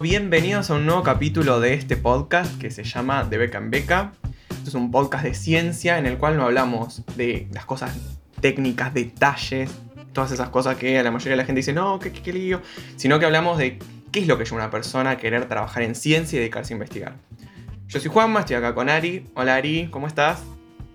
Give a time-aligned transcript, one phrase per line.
[0.00, 4.12] Bienvenidos a un nuevo capítulo de este podcast que se llama De Beca en Beca.
[4.64, 7.98] Es un podcast de ciencia en el cual no hablamos de las cosas
[8.40, 9.72] técnicas, detalles,
[10.12, 12.62] todas esas cosas que a la mayoría de la gente dice, no, qué, qué, lío,
[12.94, 13.80] sino que hablamos de
[14.12, 16.74] qué es lo que lleva a una persona a querer trabajar en ciencia y dedicarse
[16.74, 17.16] a investigar.
[17.88, 19.26] Yo soy Juanma, estoy acá con Ari.
[19.34, 20.44] Hola Ari, ¿cómo estás?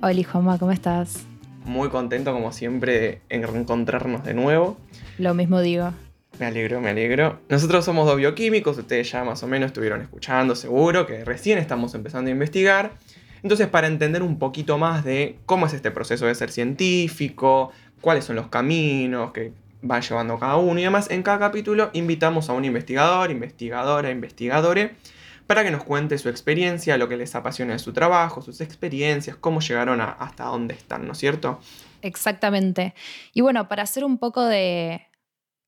[0.02, 1.26] Hola Juanma, ¿cómo estás?
[1.66, 4.78] Muy contento como siempre de encontrarnos de nuevo.
[5.18, 5.92] Lo mismo digo.
[6.40, 7.40] Me alegro, me alegro.
[7.48, 11.94] Nosotros somos dos bioquímicos, ustedes ya más o menos estuvieron escuchando, seguro, que recién estamos
[11.94, 12.92] empezando a investigar.
[13.44, 18.26] Entonces, para entender un poquito más de cómo es este proceso de ser científico, cuáles
[18.26, 19.54] son los caminos que
[19.90, 24.96] va llevando cada uno y demás, en cada capítulo invitamos a un investigador, investigadora, investigadore,
[25.46, 29.36] para que nos cuente su experiencia, lo que les apasiona de su trabajo, sus experiencias,
[29.36, 31.60] cómo llegaron hasta dónde están, ¿no es cierto?
[32.02, 32.96] Exactamente.
[33.34, 35.06] Y bueno, para hacer un poco de,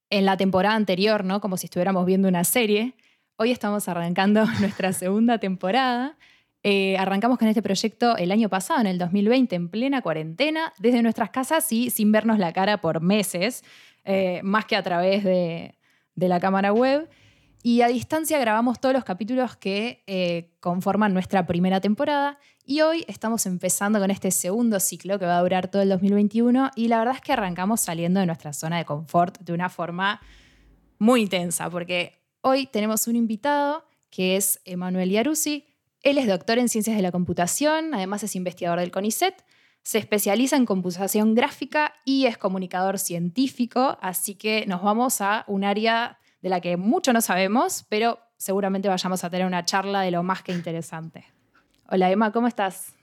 [0.10, 1.42] en la temporada anterior, ¿no?
[1.42, 2.96] Como si estuviéramos viendo una serie.
[3.38, 6.18] Hoy estamos arrancando nuestra segunda temporada.
[6.64, 11.04] Eh, arrancamos con este proyecto el año pasado, en el 2020, en plena cuarentena, desde
[11.04, 13.64] nuestras casas y sin vernos la cara por meses,
[14.04, 15.76] eh, más que a través de,
[16.16, 17.08] la cámara web.
[17.62, 22.40] Y a distancia grabamos todos los capítulos que eh, conforman nuestra primera temporada.
[22.68, 26.72] Y hoy estamos empezando con este segundo ciclo que va a durar todo el 2021.
[26.76, 30.20] Y la verdad es que arrancamos saliendo de nuestra zona de confort de una forma
[30.98, 35.66] muy intensa, porque hoy tenemos un invitado que es Emanuel Yaruzzi.
[36.02, 39.46] Él es doctor en ciencias de la computación, además es investigador del CONICET.
[39.84, 45.64] Se especializa en computación gráfica y es comunicador científico, así que nos vamos a un
[45.64, 50.10] área de la que mucho no sabemos, pero seguramente vayamos a tener una charla de
[50.10, 51.35] lo más que interesante.
[51.88, 52.96] Hola Emma, ¿cómo estás?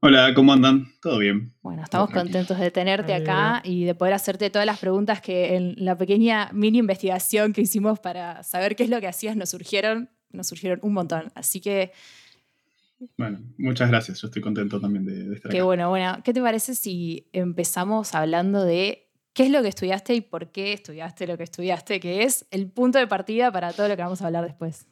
[0.00, 0.88] Hola, ¿cómo andan?
[1.00, 1.54] ¿Todo bien?
[1.62, 5.74] Bueno, estamos contentos de tenerte acá y de poder hacerte todas las preguntas que en
[5.78, 10.10] la pequeñña mini investigación que hicimos para saber qué es lo que hacías nos surgieron,
[10.30, 11.32] nos surgieron un montón.
[11.34, 11.92] Así que...
[13.16, 14.20] Bueno, muchas gracias.
[14.20, 16.18] Yo estoy contento también de, de estar Qué bueno, bueno.
[16.22, 20.74] ¿Qué te parece si empezamos hablando de qué es lo que estudiaste y por qué
[20.74, 24.20] estudiaste lo que estudiaste, que es el punto de partida para todo lo que vamos
[24.20, 24.86] a hablar después.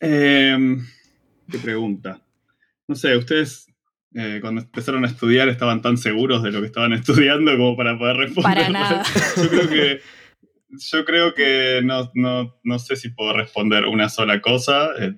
[0.00, 0.84] Em,
[1.50, 2.22] qué pregunta.
[2.88, 3.66] No sé, ustedes
[4.14, 7.98] eh, cuando empezaron a estudiar estaban tan seguros de lo que estaban estudiando como para
[7.98, 8.54] poder responder.
[8.54, 9.02] Para nada.
[9.36, 10.00] Yo creo que,
[10.70, 12.10] yo creo que no,
[12.64, 14.90] no, sé si puedo responder una sola cosa.
[14.98, 15.14] Eh,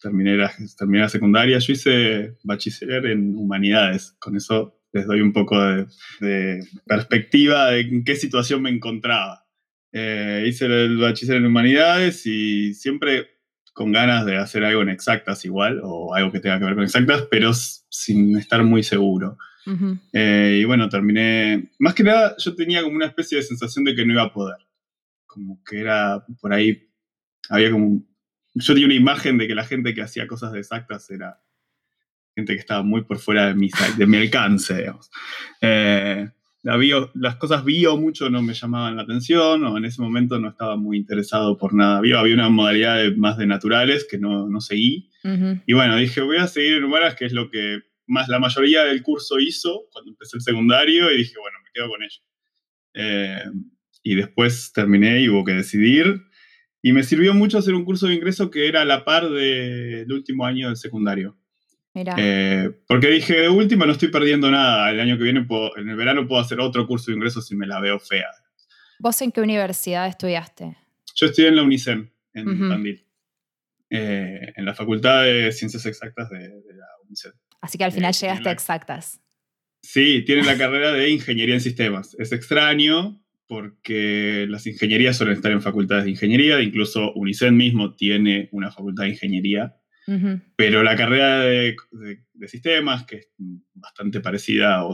[0.00, 1.58] terminé, la, terminé la secundaria.
[1.58, 4.14] Yo hice bachiller en humanidades.
[4.18, 9.44] Con eso les doy un poco de, perspectiva de en qué situación me encontraba.
[9.92, 13.35] Eh, hice el bachiller en humanidades y siempre
[13.76, 16.84] con ganas de hacer algo en exactas igual, o algo que tenga que ver con
[16.84, 19.36] exactas, pero sin estar muy seguro.
[20.14, 23.94] Eh, y bueno, terminé, más que nada yo tenía como una especie de sensación de
[23.94, 24.56] que no iba a poder.
[25.26, 26.88] Como que era por ahí,
[27.50, 28.02] había como,
[28.54, 31.38] yo tenía una imagen de que la gente que hacía cosas de exactas era
[32.34, 35.10] gente que estaba muy por fuera de mi, de mi alcance, digamos.
[35.60, 36.30] Eh,
[36.66, 40.40] la bio, las cosas bio mucho no me llamaban la atención, o en ese momento
[40.40, 42.18] no estaba muy interesado por nada bio.
[42.18, 45.08] Había una modalidad más de naturales que no, no seguí.
[45.64, 48.82] Y bueno, dije, voy a seguir en humanas, que es lo que más la mayoría
[48.82, 52.20] del curso hizo cuando empecé el secundario, y dije, bueno, me quedo con ello.
[52.94, 53.44] Eh,
[54.02, 56.22] y después terminé y hubo que decidir.
[56.82, 60.10] Y me sirvió mucho hacer un curso de ingreso que era a la par del
[60.10, 61.38] último año del secundario.
[62.18, 64.90] Eh, porque dije, de última no estoy perdiendo nada.
[64.90, 65.46] El año que viene,
[65.76, 68.28] en el verano, puedo hacer otro curso de ingresos si me la veo fea.
[68.98, 70.76] ¿Vos en qué universidad estudiaste?
[71.14, 73.06] Yo estudié en la UNICEN, en Tandil.
[73.88, 77.32] Eh, en la Facultad de Ciencias Exactas de, la UNICEN.
[77.60, 79.20] Así que al final eh, llegaste a exactas.
[79.82, 82.16] Sí, tiene la carrera de Ingeniería en Sistemas.
[82.18, 88.48] Es extraño porque las ingenierías suelen estar en facultades de ingeniería, incluso UNICEN mismo tiene
[88.50, 89.76] una facultad de ingeniería
[90.54, 91.76] pero la carrera de,
[92.46, 93.28] sistemas, que es
[93.74, 94.84] bastante parecida,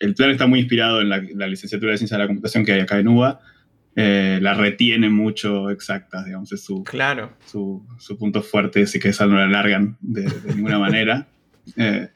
[0.00, 2.80] el plan está muy inspirado en la, licenciatura de Ciencia de la Computación que hay
[2.80, 3.40] acá en UBA,
[3.94, 7.36] eh, la retiene mucho exactas, digamos, es su, claro.
[7.46, 7.86] su,
[8.18, 11.28] punto fuerte, así que esa no la largan de, ninguna manera.
[11.76, 12.08] Eh,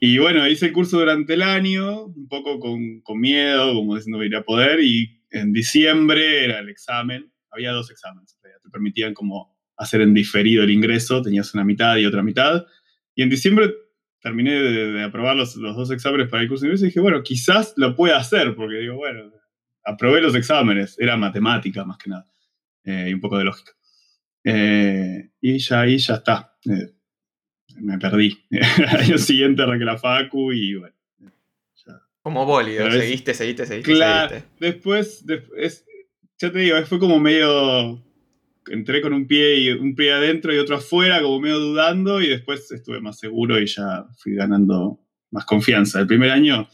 [0.00, 4.18] y bueno, hice el curso durante el año, un poco con, con miedo, como diciendo
[4.18, 9.14] que iría a poder, y en diciembre era el examen, había dos exámenes, te permitían
[9.14, 12.66] como hacer en diferido el ingreso, tenías una mitad y otra mitad.
[13.14, 13.74] Y en diciembre
[14.20, 17.74] terminé de, aprobar los, dos exámenes para el curso de ingreso y dije, bueno, quizás
[17.76, 19.30] lo pueda hacer, porque digo, bueno,
[19.84, 22.26] aprobé los exámenes, era matemática más que nada,
[22.84, 23.72] eh, y un poco de lógica.
[24.44, 26.56] Eh, y ya ahí ya está.
[26.64, 26.92] Eh,
[27.76, 28.38] me perdí.
[28.98, 30.94] Año siguiente arranqué la facu y bueno.
[32.22, 33.92] Como bólido, seguiste, seguiste, seguiste.
[33.92, 35.84] Claro, después, después,
[36.38, 38.02] ya te digo, fue como medio
[38.68, 42.28] entré con un pie, y, un pie adentro y otro afuera, como medio dudando, y
[42.28, 45.00] después estuve más seguro y ya fui ganando
[45.30, 46.00] más confianza.
[46.00, 46.68] El primer año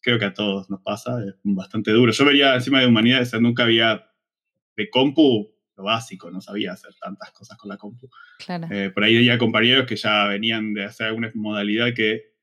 [0.00, 2.12] creo que a todos nos pasa, es bastante duro.
[2.12, 4.06] Yo venía encima de humanidades, nunca había
[4.76, 8.08] de compu lo básico, no sabía hacer tantas cosas con la compu.
[8.70, 12.34] Eh, por ahí había compañeros que ya venían de hacer alguna modalidad que,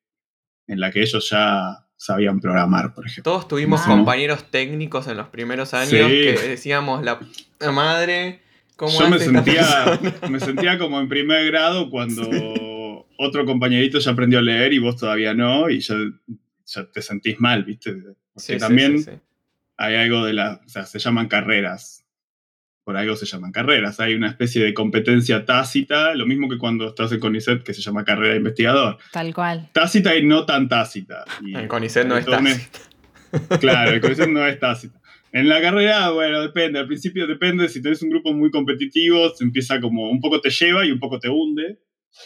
[0.68, 3.32] en la que ellos ya sabían programar, por ejemplo.
[3.32, 7.20] Todos tuvimos compañeros técnicos en los primeros años que decíamos, la
[7.72, 8.47] madre, ¿cómo
[8.80, 12.22] Yo me sentía, me sentía como en primer grado cuando
[13.18, 15.96] otro compañerito ya aprendió a leer y vos todavía no, y ya,
[16.94, 17.96] te sentís mal, ¿viste?
[18.34, 19.04] Porque también
[19.78, 22.04] hay algo de la, o sea, se llaman carreras.
[22.84, 24.00] Por algo se llaman carreras.
[24.00, 27.82] Hay una especie de competencia tácita, lo mismo que cuando estás en CONICET, que se
[27.82, 28.98] llama carrera de investigador.
[29.12, 29.70] Tal cual.
[29.74, 31.26] Tácita y no tan tácita.
[31.46, 32.80] en CONICET no es tácita.
[33.60, 34.97] Claro, en CONICET no es tácita.
[35.32, 36.80] En la carrera, bueno, depende.
[36.80, 37.70] Al principio depende.
[37.70, 41.00] Si tenés un grupo muy competitivo, se empieza como un poco te lleva y un
[41.00, 41.80] poco te hunde.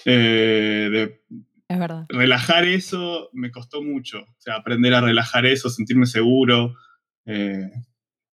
[0.06, 1.20] Eh,
[1.68, 2.06] es verdad.
[2.10, 4.20] Relajar eso me costó mucho.
[4.22, 6.76] O sea, aprender a relajar eso, sentirme seguro.
[7.26, 7.70] Eh,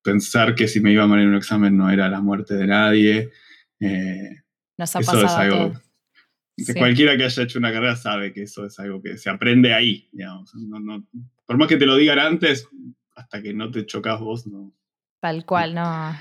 [0.03, 3.31] pensar que si me iba mal en un examen no era la muerte de nadie.
[3.81, 4.43] Eh,
[4.77, 5.73] Nos ha eso es algo.
[6.77, 10.11] Cualquiera que haya hecho una carrera sabe que eso es algo que se aprende ahí.
[11.47, 12.67] por más que te lo digan antes,
[13.19, 14.73] hasta que no te chocas vos, no.
[15.21, 16.15] Tal cual, no.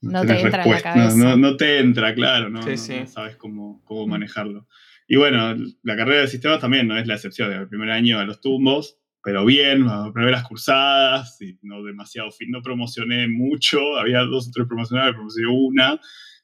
[0.00, 1.36] No, te entra en la cabeza.
[1.36, 4.68] No, te entra, claro, no, sabes cómo, cómo manejarlo.
[5.08, 7.52] Y bueno, la carrera de sistemas también no es la excepción.
[7.52, 12.62] El primer año a los tumbos, pero bien, las cursadas, y no demasiado fin, no
[12.62, 16.00] promocioné mucho, había dos o tres promocionales, promocioné una,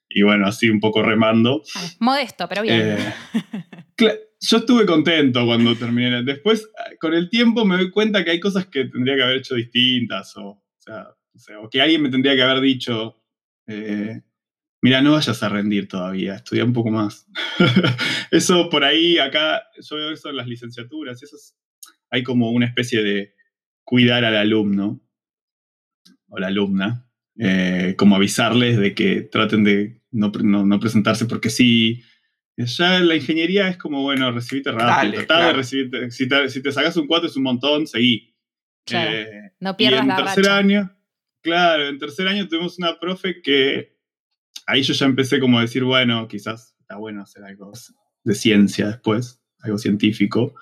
[0.09, 1.63] y bueno, así un poco remando.
[2.01, 2.99] Modesto, pero bien.
[2.99, 6.23] Eh, yo estuve contento cuando terminé.
[6.23, 6.69] Después,
[7.01, 10.37] con el tiempo me doy cuenta que hay cosas que tendría que haber hecho distintas,
[10.37, 11.09] o, sea,
[11.61, 13.23] o, que alguien me tendría que haber dicho,
[13.67, 14.21] eh,
[14.83, 17.27] mira, no vayas a rendir todavía, estudia un poco más.
[18.31, 21.57] eso por ahí, acá, yo veo eso en las licenciaturas, eso es
[22.13, 23.35] hay como una especie de
[23.85, 25.01] cuidar al alumno
[26.29, 30.31] o la alumna, eh, como avisarles de que traten de no,
[30.79, 32.03] presentarse porque sí.
[32.57, 36.11] Ya la ingeniería es como, bueno, recibite rápido, de recibirte.
[36.11, 38.35] Si te, sacas un 4 es un montón, seguí.
[38.91, 40.97] Eh, no pierdas y en tercer año,
[41.41, 43.97] claro, en tercer año tuvimos una profe que
[44.67, 47.73] ahí yo ya empecé como a decir, bueno, quizás está bueno hacer algo
[48.25, 50.55] de ciencia después, algo científico.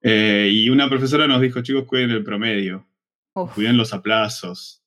[0.00, 2.88] Eh, y una profesora nos dijo, chicos, cuiden el promedio,
[3.54, 4.77] cuiden los aplazos.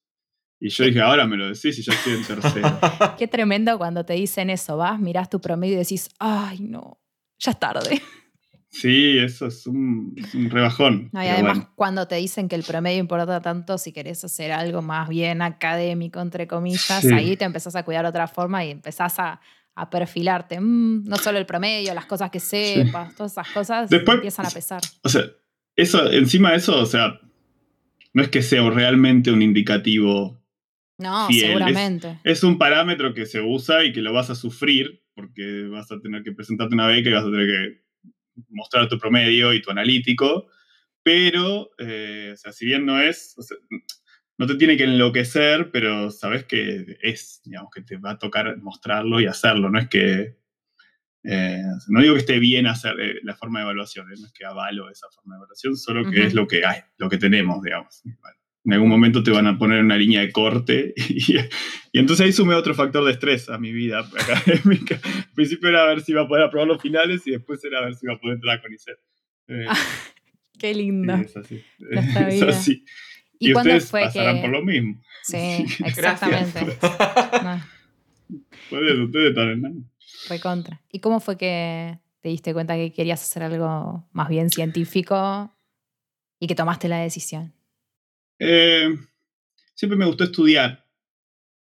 [0.63, 2.80] Y yo dije, ahora me lo decís y yo estoy en tercero.
[3.18, 7.02] Qué tremendo cuando te dicen eso, vas, mirás tu promedio y decís, ay, no,
[7.40, 8.02] ya es tarde.
[8.69, 10.16] Sí, eso es un,
[10.50, 11.10] rebajón.
[11.13, 15.10] y además, cuando te dicen que el promedio importa tanto, si querés hacer algo más
[15.10, 19.42] bien académico, entre comillas, ahí te empezás a cuidar de otra forma y empezás a,
[19.75, 20.62] a perfilarte.
[20.62, 24.81] Mm, no solo el promedio, las cosas que sepas, todas esas cosas empiezan a pesar.
[25.02, 25.24] O sea,
[25.75, 27.19] eso, encima de eso, o sea,
[28.13, 30.40] no es que sea realmente un indicativo.
[31.01, 32.19] No, seguramente.
[32.24, 36.00] Es, un parámetro que se usa y que lo vas a sufrir porque vas a
[36.00, 37.81] tener que presentarte una beca y vas a tener que
[38.50, 40.48] mostrar tu promedio y tu analítico.
[41.03, 43.36] Pero, eh, o sea, si bien no es,
[44.38, 48.58] no te tiene que enloquecer, pero sabes que es, digamos, que te va a tocar
[48.58, 49.70] mostrarlo y hacerlo.
[49.70, 50.38] No es que,
[51.24, 54.46] eh, no digo que esté bien hacer eh, la forma de evaluación, no es que
[54.46, 58.03] avalo esa forma de evaluación, solo que es lo que hay, lo que tenemos, digamos.
[58.63, 61.36] En algún momento te van a poner una línea de corte y,
[61.94, 65.00] entonces ahí sumé otro factor de estrés a mi vida académica.
[65.03, 67.80] Al principio era a ver si iba a poder aprobar los finales y después era
[67.80, 69.00] a ver si iba a poder entrar a CONICET.
[70.60, 71.13] Qué lindo.
[71.15, 71.63] es así.
[71.89, 72.86] Es así.
[73.39, 75.01] ¿Y, ustedes fue pasarán por lo mismo.
[75.24, 76.77] Sí, exactamente.
[78.70, 79.89] Puede, ustedes también.
[80.27, 80.80] Fue contra.
[80.91, 85.51] ¿Y cómo fue que te diste cuenta que querías hacer algo más bien científico
[86.39, 87.56] y que tomaste la decisión?
[88.43, 88.89] Eh,
[89.75, 90.83] siempre me gustó estudiar.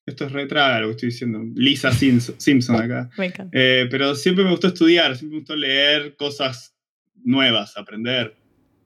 [0.05, 1.41] Esto es retraga lo que estoy diciendo.
[1.55, 3.11] Lisa Simpson acá.
[3.53, 6.77] Eh, pero siempre me gustó estudiar, siempre me gustó leer cosas
[7.25, 8.37] nuevas, aprender.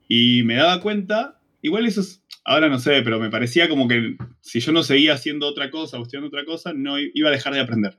[0.09, 4.17] Y me daba cuenta, igual eso es Ahora no sé, pero me parecía como que
[4.41, 7.55] si yo no seguía haciendo otra cosa o estudiando otra cosa, no iba a dejar
[7.55, 7.99] de aprender.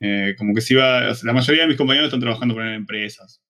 [0.00, 3.42] Eh, como que si iba, la mayoría de mis compañeros están trabajando en empresas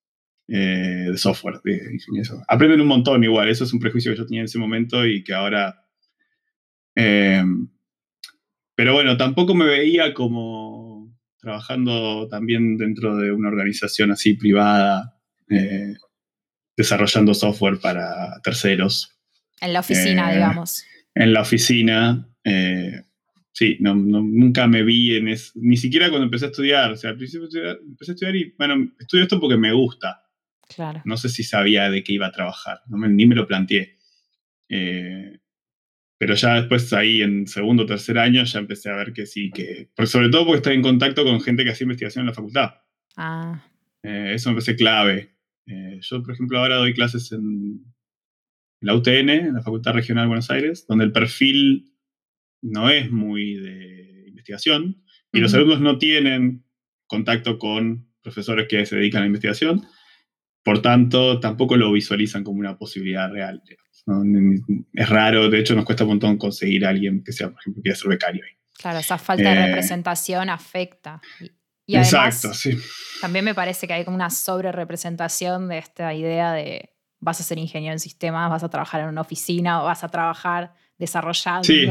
[0.47, 1.99] eh, de software, de
[2.47, 5.23] Aprenden un montón igual, eso es un prejuicio que yo tenía en ese momento y
[5.23, 5.85] que ahora...
[6.95, 7.43] Eh,
[8.75, 15.17] pero bueno, tampoco me veía como trabajando también dentro de una organización así privada,
[16.75, 19.11] desarrollando software para terceros.
[19.61, 20.83] En la oficina, eh, digamos.
[21.13, 22.27] En la oficina.
[22.43, 23.03] Eh,
[23.51, 27.11] sí, no, nunca me vi en eso, ni siquiera cuando empecé a estudiar, o sea,
[27.11, 30.20] al principio empecé a estudiar y, bueno, estudio esto porque me gusta.
[30.75, 31.01] Claro.
[31.05, 33.97] No sé si sabía de qué iba a trabajar, no ni me lo planteé.
[34.69, 35.39] Eh,
[36.17, 39.49] pero ya después ahí en segundo o tercer año ya empecé a ver que sí,
[39.51, 42.75] que, sobre todo porque estaba en contacto con gente que hacía investigación en la facultad.
[43.17, 43.65] Ah.
[44.03, 45.35] Eh, eso me parece clave.
[45.65, 47.83] Eh, yo, por ejemplo, ahora doy clases en
[48.81, 51.91] la UTN, en la Facultad Regional de Buenos Aires, donde el perfil
[52.61, 56.63] no es muy de investigación y los alumnos no tienen
[57.07, 59.81] contacto con profesores que se dedican a la investigación,
[60.63, 63.61] por tanto, tampoco lo visualizan como una posibilidad real.
[64.93, 67.81] Es raro, de hecho, nos cuesta un montón conseguir a alguien que sea, por ejemplo,
[67.81, 68.43] quiera ser becario.
[68.77, 71.21] Claro, esa falta de eh, representación afecta.
[71.85, 72.77] Y, exacto, sí.
[73.21, 76.89] También me parece que hay como una sobre representación de esta idea de
[77.19, 80.09] vas a ser ingeniero en sistemas, vas a trabajar en una oficina o vas a
[80.09, 81.63] sé desarrollando.
[81.63, 81.87] Sí.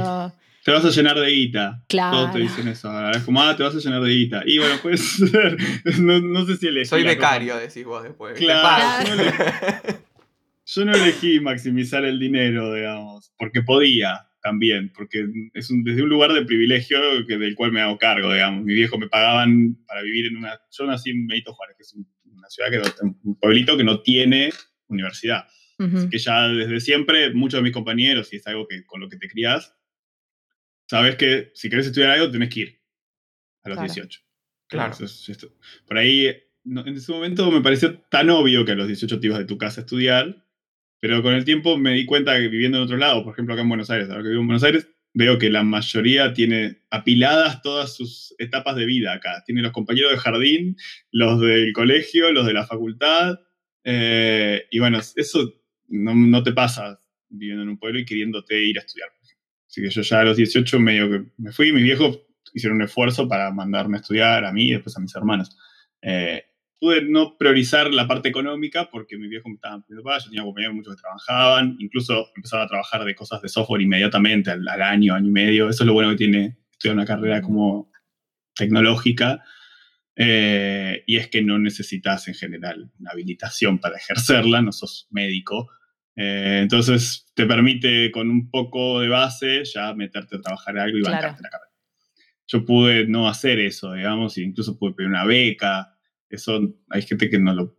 [0.64, 1.82] Te vas a llenar de guita.
[1.88, 2.16] Claro.
[2.16, 3.10] Todos te dicen eso.
[3.10, 4.42] Es como, ah, te vas a llenar de guita.
[4.44, 5.56] Y bueno, puede ser.
[6.00, 6.86] No, sé si elegí.
[6.86, 8.38] Soy becario, decís vos después.
[8.38, 9.22] Claro.
[10.66, 16.32] Yo no, elegí maximizar el dinero, digamos, porque podía también, porque es desde un lugar
[16.32, 18.64] de privilegio que, del cual me hago cargo, digamos.
[18.64, 20.60] Mi viejo me pagaban para vivir en una...
[20.70, 24.50] Yo nací en Benito Juárez, que es una ciudad, que un pueblito que no tiene
[24.88, 25.46] universidad.
[25.78, 29.08] Así que ya desde siempre, muchos de mis compañeros, y es algo que con lo
[29.08, 29.74] que te crías,
[30.90, 32.80] sabes que si querés estudiar algo, tenés que ir
[33.62, 34.20] a los 18.
[34.66, 34.96] Claro.
[35.86, 39.38] por ahí, en ese momento me pareció tan obvio que a los 18 te ibas
[39.38, 40.44] de tu casa a estudiar,
[40.98, 43.62] pero con el tiempo me di cuenta que viviendo en otro lado, por ejemplo acá
[43.62, 47.62] en Buenos Aires, ahora que vivo en Buenos Aires, veo que la mayoría tiene apiladas
[47.62, 49.44] todas sus etapas de vida acá.
[49.46, 50.76] Tiene los compañeros de jardín,
[51.12, 53.38] los del colegio, los de la facultad,
[53.84, 55.54] eh, y bueno, eso
[55.88, 59.08] no, te pasa viviendo en un pueblo y queriéndote ir a estudiar.
[59.70, 62.20] Así que yo ya a los 18 medio que me fui, mis viejos
[62.52, 65.56] hicieron un esfuerzo para mandarme a estudiar a mí y después a mis hermanos.
[66.02, 66.42] Eh,
[66.80, 70.42] pude no priorizar la parte económica porque mis viejos me estaban pidiendo para, yo tenía
[70.42, 74.82] compañeros muchos que trabajaban, incluso empezaba a trabajar de cosas de software inmediatamente, al, al,
[74.82, 75.68] año, año y medio.
[75.68, 77.92] Eso es lo bueno que tiene estudiar una carrera como
[78.56, 79.44] tecnológica,
[80.16, 85.70] eh, y es que no necesitas en general una habilitación para ejercerla, no sos médico.
[86.22, 91.00] Eh, entonces te permite con un poco de base ya meterte a trabajar algo y
[91.00, 91.72] bancarte la carrera.
[92.46, 95.96] Yo pude no hacer eso, digamos, e incluso pude pedir una beca.
[96.28, 96.60] Eso
[96.90, 97.76] hay gente que no lo.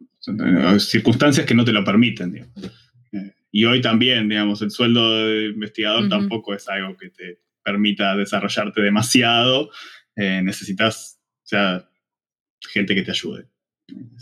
[0.79, 6.09] circunstancias que no te lo permiten, eh, y hoy también, digamos, el sueldo de investigador
[6.09, 9.69] tampoco es algo que te permita desarrollarte demasiado.
[10.15, 11.87] necesitas, o sea,
[12.59, 13.45] gente que te ayude.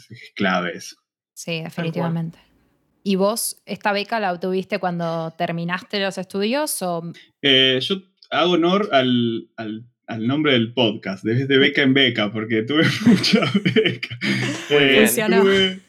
[0.09, 0.97] Es clave eso.
[1.33, 2.48] Sí, definitivamente.
[3.09, 6.79] ¿Y vos esta beca la obtuviste cuando terminaste los estudios?
[6.83, 7.11] O...
[7.41, 12.83] Eh, yo hago honor al, al, nombre del podcast, desde beca en beca, porque tuve
[13.07, 14.15] mucha beca.
[14.69, 15.79] Eh,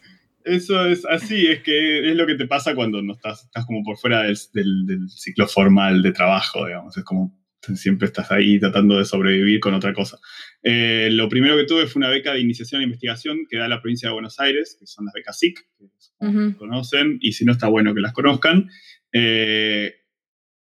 [0.44, 3.82] eso es así, es que es lo que te pasa cuando no estás, estás como
[3.82, 6.96] por fuera del, del ciclo formal de trabajo, digamos.
[6.96, 7.38] Es como
[7.74, 10.18] siempre estás ahí tratando de sobrevivir con otra cosa.
[10.62, 13.80] Eh, lo primero que tuve fue una beca de iniciación e investigación que da la
[13.80, 17.68] provincia de Buenos Aires, que son las becas SIC, que conocen, y si no está
[17.68, 18.68] bueno que las conozcan,
[19.12, 19.94] eh,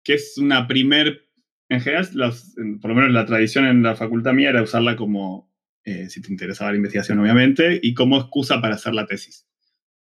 [0.04, 1.30] que es una primer,
[1.70, 2.08] en general,
[2.82, 5.52] por lo menos la tradición en la facultad mía era usarla como,
[5.84, 9.48] eh, si te interesaba la investigación obviamente, y como excusa para hacer la tesis.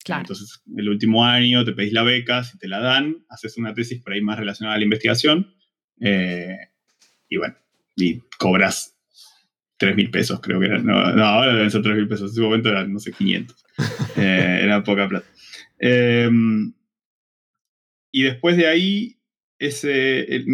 [0.04, 0.22] Claro.
[0.22, 4.02] Entonces, el último año te pedís la beca, si te la dan, haces una tesis
[4.02, 5.54] por ahí más relacionada a la investigación,
[5.98, 7.54] y bueno,
[7.96, 8.98] y cobras
[9.82, 10.78] 3 mil pesos, creo que era.
[10.78, 12.30] No, ahora deben ser 3 mil pesos.
[12.30, 13.64] En ese momento eran, no sé, 500.
[14.16, 15.26] Eh, era poca plata.
[15.78, 16.72] Em,
[18.12, 19.16] y después de ahí,
[19.58, 20.44] ese.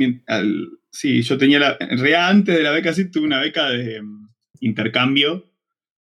[0.90, 1.76] sí, yo tenía la.
[1.80, 4.28] En realidad, antes de la beca, sí tuve una beca de em,
[4.60, 5.52] intercambio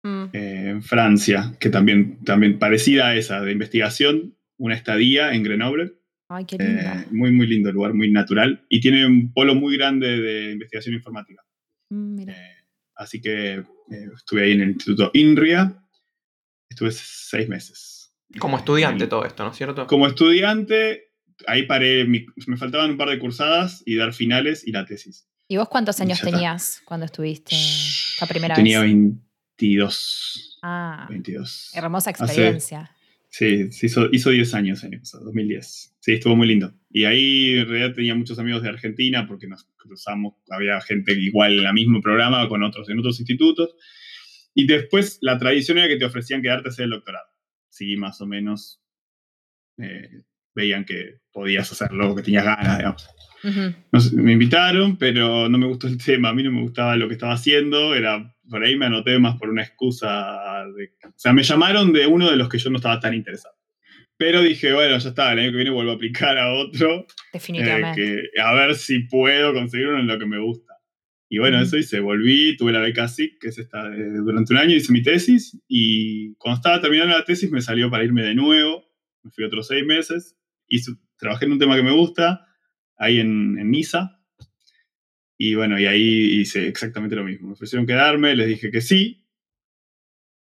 [0.02, 0.24] mm.
[0.32, 5.92] eh, en Francia, que también, también parecida a esa, de investigación, una estadía en Grenoble.
[6.28, 6.82] Ay, qué lindo.
[6.82, 8.66] Eh, muy, muy lindo el lugar, muy natural.
[8.68, 11.42] Y tiene un polo muy grande de investigación informática.
[11.90, 12.55] Mm, eh,
[12.96, 15.82] así que eh, estuve ahí en el Instituto INRIA.
[16.68, 18.12] Estuve seis meses.
[18.38, 19.86] Como estudiante todo esto, ¿no es cierto?
[19.86, 21.12] Como estudiante,
[21.46, 25.28] ahí paré, me faltaban un par de cursadas y dar finales y la tesis.
[25.48, 27.56] ¿Y vos cuántos años tenías cuando estuviste
[28.20, 28.90] la primera tenía vez?
[28.90, 29.14] Tenía
[29.58, 30.58] 22.
[30.62, 31.70] Ah, 22.
[31.74, 32.95] Hermosa experiencia.
[33.38, 35.94] Sí, hizo, hizo 10 años en 2010.
[36.00, 36.72] Sí, estuvo muy lindo.
[36.88, 41.58] Y ahí en realidad tenía muchos amigos de Argentina porque nos cruzamos, había gente igual
[41.58, 43.74] en el mismo programa con otros en otros institutos.
[44.54, 47.26] Y después la tradición era que te ofrecían quedarte a hacer el doctorado.
[47.68, 48.80] Sí, más o menos
[49.76, 50.22] eh,
[50.56, 53.08] veían que podías hacerlo, que tenías ganas, digamos.
[54.14, 57.14] me invitaron, pero no me gustó el tema, a mí no me gustaba lo que
[57.14, 60.64] estaba haciendo, era por ahí me anoté más por una excusa.
[60.76, 63.54] De, o sea, me llamaron de uno de los que yo no estaba tan interesado.
[64.16, 67.06] Pero dije, bueno, ya está, el año que viene vuelvo a aplicar a otro.
[67.32, 68.20] Definitivamente.
[68.20, 70.74] Eh, a ver si puedo conseguir uno en lo que me gusta.
[71.28, 74.76] Y bueno, eso hice, volví, tuve la beca SIC, que es esta, durante un año
[74.76, 78.84] hice mi tesis y cuando estaba terminando la tesis me salió para irme de nuevo,
[79.24, 80.36] me fui otros seis meses,
[80.68, 82.46] hice, trabajé en un tema que me gusta,
[82.96, 84.20] ahí en, en Niza,
[85.38, 89.26] y bueno, y ahí hice exactamente lo mismo, me ofrecieron quedarme, les dije que sí,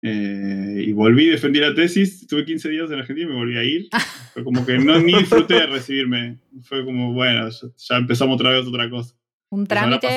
[0.03, 3.65] eh, y volví, defendí la tesis, estuve 15 días en Argentina y me volví a
[3.65, 3.89] ir.
[4.33, 6.39] Fue como que no ni disfruté de recibirme.
[6.63, 9.15] Fue como, bueno, ya empezamos otra vez otra cosa.
[9.51, 10.09] Un trámite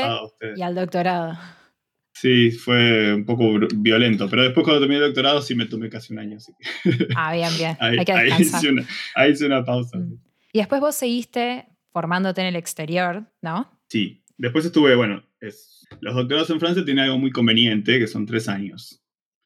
[0.55, 1.37] y al doctorado.
[2.13, 6.13] Sí, fue un poco violento, pero después cuando terminé el doctorado sí me tomé casi
[6.13, 6.37] un año.
[7.15, 7.75] Ah, bien, bien.
[7.79, 9.97] ahí, Hay que ahí, hice una, ahí, hice una, pausa.
[9.97, 10.19] Mm.
[10.53, 13.79] Y después vos seguiste formándote en el exterior, ¿no?
[13.87, 18.25] Sí, después estuve, bueno, es, los doctorados en Francia tienen algo muy conveniente, que son
[18.25, 19.03] tres años.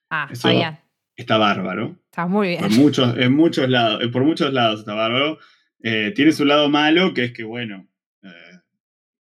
[0.10, 0.78] Ah, está bien.
[1.16, 1.98] Está bárbaro.
[2.06, 2.62] Está muy bien.
[2.62, 5.40] Por muchos, en muchos lados, por muchos lados está bárbaro.
[5.82, 7.88] Eh, tiene su lado malo, que es que, bueno,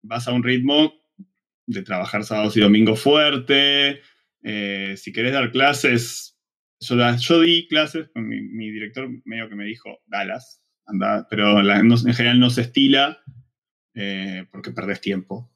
[0.03, 0.93] vas a un ritmo
[1.73, 4.01] de trabajar sábados y domingos fuerte.
[4.43, 6.39] Eh, si querés dar clases,
[6.81, 12.41] yo, yo di clases, mi, director medio que me dijo, dalas, anda, pero en general
[12.41, 13.23] no se estila
[13.95, 15.51] eh, porque perdés tiempo.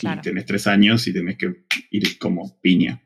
[0.00, 3.02] Y tenés tres años y tenés que ir como piña.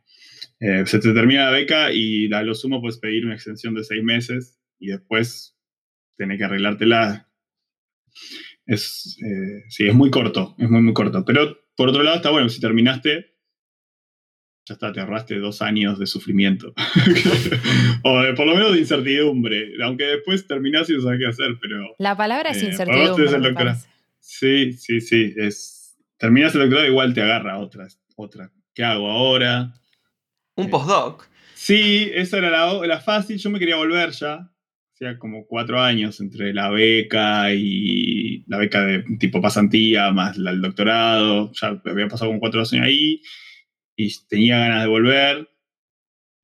[0.60, 3.84] Eh, se te termina la beca y a lo sumo puedes pedir una extensión de
[3.84, 5.58] seis meses y después
[6.16, 7.28] tenés que arreglártela
[8.64, 11.24] es, eh, sí, es muy corto, es muy, muy corto.
[11.24, 13.36] Pero por otro lado está bueno, si terminaste,
[14.64, 16.74] ya está, te ahorraste dos años de sufrimiento.
[18.02, 21.56] o de, por lo menos de incertidumbre, aunque después terminás y no sabes qué hacer,
[21.60, 21.94] pero...
[21.98, 23.74] La palabra es eh, incertidumbre.
[24.18, 25.34] Sí, sí, sí.
[25.36, 27.86] Es, terminas el doctorado igual te agarra otra,
[28.16, 28.50] otra.
[28.74, 29.72] ¿Qué hago ahora?
[30.56, 31.28] Un postdoc.
[31.54, 33.38] Sí, esa era la, la fácil.
[33.38, 34.50] Yo me quería volver ya
[34.96, 40.62] hacía como cuatro años entre la beca y la beca de tipo pasantía más el
[40.62, 41.52] doctorado.
[41.52, 43.20] Ya había pasado como cuatro años ahí
[43.94, 45.50] y tenía ganas de volver.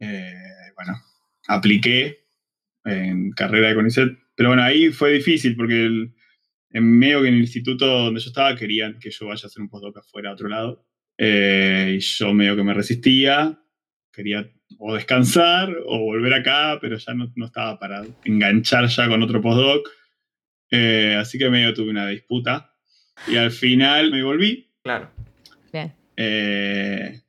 [0.00, 0.34] Eh,
[0.76, 1.00] bueno,
[1.48, 2.26] apliqué
[2.84, 5.86] en carrera de CONICET, pero bueno, ahí fue difícil porque
[6.70, 9.62] en medio que en el instituto donde yo estaba querían que yo vaya a hacer
[9.62, 10.86] un postdoc afuera a otro lado.
[11.16, 13.58] Eh, y yo medio que me resistía,
[14.12, 19.40] quería o descansar o volver acá, pero ya no, estaba para enganchar ya con otro
[19.40, 19.88] postdoc.
[20.70, 22.74] Eh, así que medio tuve una disputa.
[23.28, 24.70] Y al final me volví.
[24.82, 25.10] Claro.
[25.72, 25.92] Bien.
[26.16, 27.20] Eh,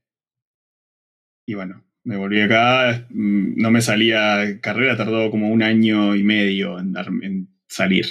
[1.46, 3.06] y bueno, me volví acá.
[3.10, 8.08] Mm, no me salía carrera, tardó como un año y medio en, en salir.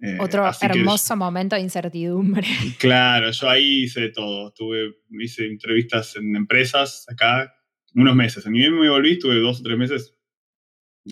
[0.00, 2.46] Eh, Otro hermoso momento de incertidumbre.
[2.78, 4.52] Claro, yo ahí hice todo.
[4.52, 7.54] Tuve, hice entrevistas en empresas acá,
[7.94, 8.46] unos meses.
[8.46, 10.14] A mí me volví, estuve dos o tres meses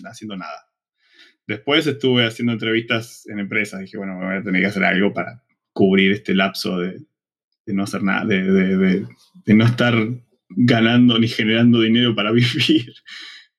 [0.03, 0.67] haciendo nada.
[1.47, 3.81] Después estuve haciendo entrevistas en empresas.
[3.81, 5.43] Dije, bueno, voy a tener que hacer algo para
[5.73, 7.01] cubrir este lapso de,
[7.67, 9.05] no hacer nada, de,
[9.47, 9.95] no estar
[10.49, 12.93] ganando ni generando dinero para vivir.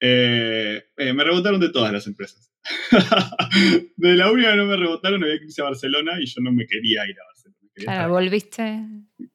[0.01, 2.51] Eh, eh, me rebotaron de todas las empresas.
[3.97, 6.53] de la única que no me rebotaron había que irse a Barcelona y yo no
[6.53, 7.71] me quería ir a Barcelona.
[7.75, 8.81] Claro, volviste.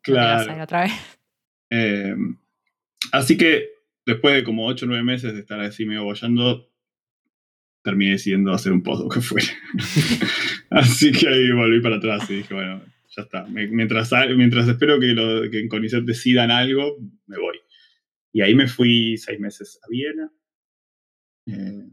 [0.02, 0.63] Claro.
[0.63, 0.93] Otra vez.
[1.69, 2.15] Eh,
[3.12, 3.79] así que
[4.10, 6.69] después de como 8 o 9 meses de estar así medio bollando,
[7.84, 9.41] terminé decidiendo hacer un postdoc que fue.
[10.69, 12.84] así que ahí volví para atrás y dije, bueno,
[13.15, 13.45] ya está.
[13.45, 17.58] Mientras, mientras espero que, lo, que en CONICET decidan algo, me voy.
[18.32, 20.32] Y ahí me fui seis meses a Viena.
[21.48, 21.89] Eh,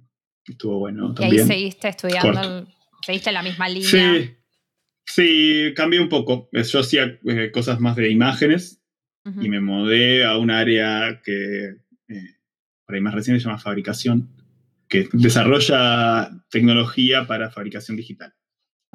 [0.46, 1.14] estuvo bueno.
[1.18, 2.66] Y ahí seguiste estudiando,
[3.02, 3.88] seguiste la misma línea.
[3.88, 4.30] Sí,
[5.06, 6.48] sí, cambié un poco.
[6.52, 8.82] Yo hacía eh, cosas más de imágenes
[9.40, 12.36] y me mudé a un área que eh,
[12.84, 14.30] por ahí más recién se llama fabricación,
[14.88, 18.32] que desarrolla tecnología para fabricación digital.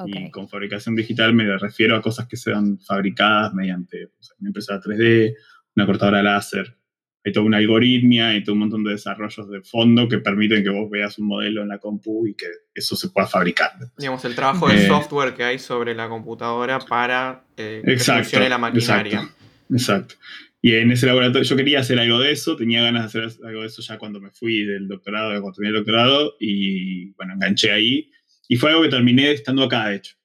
[0.06, 5.36] Y con fabricación digital me refiero a cosas que sean fabricadas mediante una impresora 3D,
[5.76, 6.76] una cortadora láser.
[7.24, 10.72] Hay toda una algoritmia y todo un montón de desarrollos de fondo que permiten que
[10.72, 13.74] vos veas un modelo en la compu y que eso se pueda fabricar.
[13.96, 18.50] Digamos, el trabajo de eh, software que hay sobre la computadora para eh, que funcione
[18.50, 19.22] la maquinaria.
[19.22, 19.36] Exacto,
[19.70, 20.16] exacto.
[20.62, 23.62] Y en ese laboratorio yo quería hacer algo de eso, tenía ganas de hacer algo
[23.62, 27.72] de eso ya cuando me fui del doctorado, cuando terminé el doctorado, y bueno, enganché
[27.72, 28.12] ahí.
[28.48, 30.16] Y fue algo que terminé estando acá, de hecho.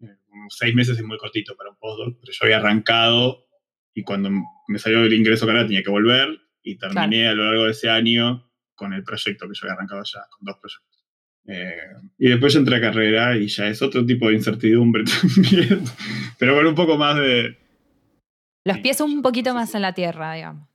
[0.00, 3.46] Unos seis meses es muy cortito para un postdoc, pero yo había arrancado
[3.94, 4.30] y cuando
[4.68, 7.88] me salió el ingreso acá tenía que volver y terminé a lo largo de ese
[7.88, 11.04] año con el proyecto que yo había arrancado ya, con dos proyectos.
[11.46, 11.74] Eh,
[12.18, 15.84] y después yo entré a carrera y ya es otro tipo de incertidumbre también,
[16.38, 17.58] pero con un poco más de...
[18.64, 20.68] Los pies un poquito más en la tierra, digamos.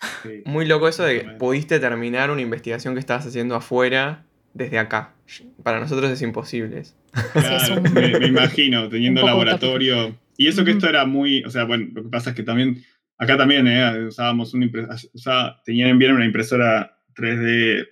[0.44, 4.24] Muy loco eso de que pudiste terminar una investigación que estabas haciendo afuera
[4.54, 5.14] desde acá.
[5.62, 6.82] Para nosotros es imposible.
[7.32, 10.16] Claro, me, imagino, teniendo laboratorio.
[10.36, 12.84] Y eso que esto era muy, o sea, bueno, lo que pasa es que también,
[13.18, 17.88] acá también eh, usábamos una impresora, o sea, tenían bien una impresora 3D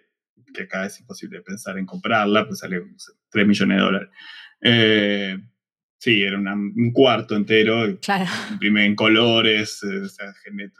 [0.55, 2.81] que acá es imposible pensar en comprarla, pues sale
[3.31, 4.09] 3 millones de dólares.
[4.63, 5.39] Eh,
[5.99, 7.99] Sí, era un cuarto entero.
[8.01, 8.27] Claro.
[8.53, 10.29] Imprime en colores, eh, o sea,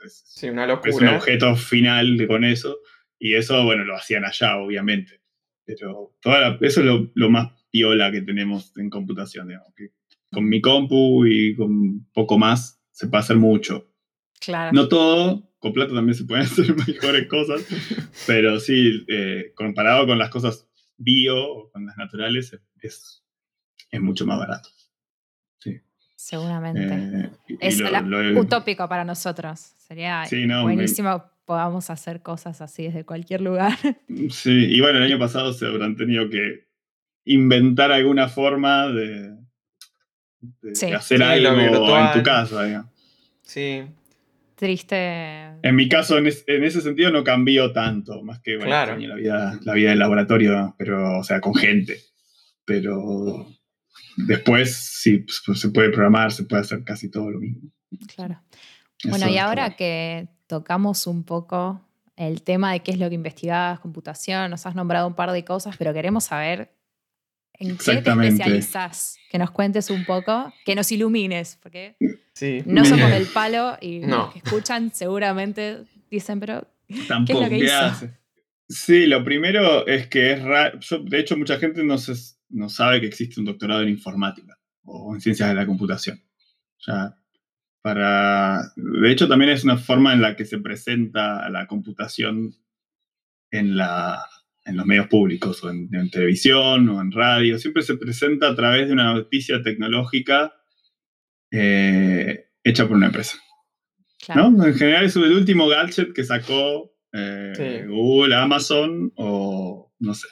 [0.05, 0.89] es, sí, una locura.
[0.89, 2.77] Es un objeto final con eso.
[3.19, 5.21] Y eso, bueno, lo hacían allá, obviamente.
[5.65, 9.73] Pero toda eso es lo, más piola que tenemos en computación, digamos.
[9.75, 9.89] Que
[10.31, 13.91] con mi compu y con poco más se puede hacer mucho.
[14.39, 14.71] Claro.
[14.71, 17.67] No todo, con plata también se pueden hacer mejores cosas,
[18.25, 20.65] pero sí, eh, comparado con las cosas
[20.97, 23.23] bio o con las naturales, es,
[23.91, 24.69] es mucho más barato.
[26.15, 27.31] Seguramente.
[27.47, 27.81] Eh, es
[28.35, 29.59] utópico para nosotros.
[29.77, 30.25] Sería
[30.61, 33.75] buenísimo podamos hacer cosas así desde cualquier lugar.
[34.29, 36.67] Sí, y bueno, el año pasado se habrán tenido que
[37.25, 39.35] inventar alguna forma de,
[40.95, 42.87] hacer algo en tu casa.
[43.41, 43.81] Sí.
[44.53, 45.45] Triste.
[45.63, 49.73] En mi caso, en, ese sentido, no cambió tanto, más que bueno, la, vida, la
[49.73, 51.97] vida del laboratorio, pero, o sea, con gente.
[52.63, 53.47] Pero
[54.15, 57.69] después sí pues, se puede programar, se puede hacer casi todo lo mismo.
[58.15, 58.41] Claro.
[59.05, 61.81] bueno, y ahora que tocamos un poco
[62.15, 65.45] el tema de qué es lo que investigás, computación, nos has nombrado un par de
[65.45, 66.73] cosas, pero queremos saber
[67.53, 71.95] en qué te especializás, que nos cuentes un poco, que nos ilumines, porque
[72.65, 76.67] no somos del palo y los que escuchan seguramente dicen, pero
[77.07, 78.13] Tampoco, ¿qué es lo que hizo?
[78.67, 82.13] Sí, lo primero es que es raro, de hecho mucha gente no se
[82.49, 86.21] no sabe que existe un doctorado en informática o en ciencias de la computación.
[86.85, 87.15] Ya,
[87.81, 92.55] para, de hecho, también es una forma en la que se presenta la computación
[93.51, 94.25] en, la,
[94.65, 97.57] en los medios públicos, o en, televisión, o en radio.
[97.57, 100.53] Siempre se presenta a través de una noticia tecnológica
[101.51, 103.37] eh, hecha por una empresa.
[104.27, 110.27] En general es el último gadget que sacó eh, Google, Amazon o no sé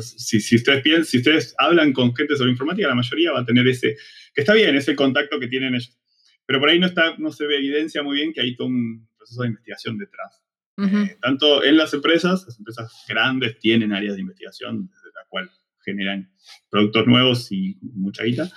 [0.00, 3.44] si, si, ustedes piensan, si ustedes hablan con gente sobre informática, la mayoría va a
[3.44, 3.96] tener ese,
[4.34, 5.98] que está bien, ese contacto que tienen ellos.
[6.46, 9.08] Pero por ahí no, está, no se ve evidencia muy bien que hay todo un
[9.16, 10.42] proceso de investigación detrás.
[10.78, 15.50] Eh, tanto en las empresas, las empresas grandes tienen áreas de investigación desde la cual
[15.84, 16.32] generan
[16.70, 18.50] productos nuevos y mucha guita.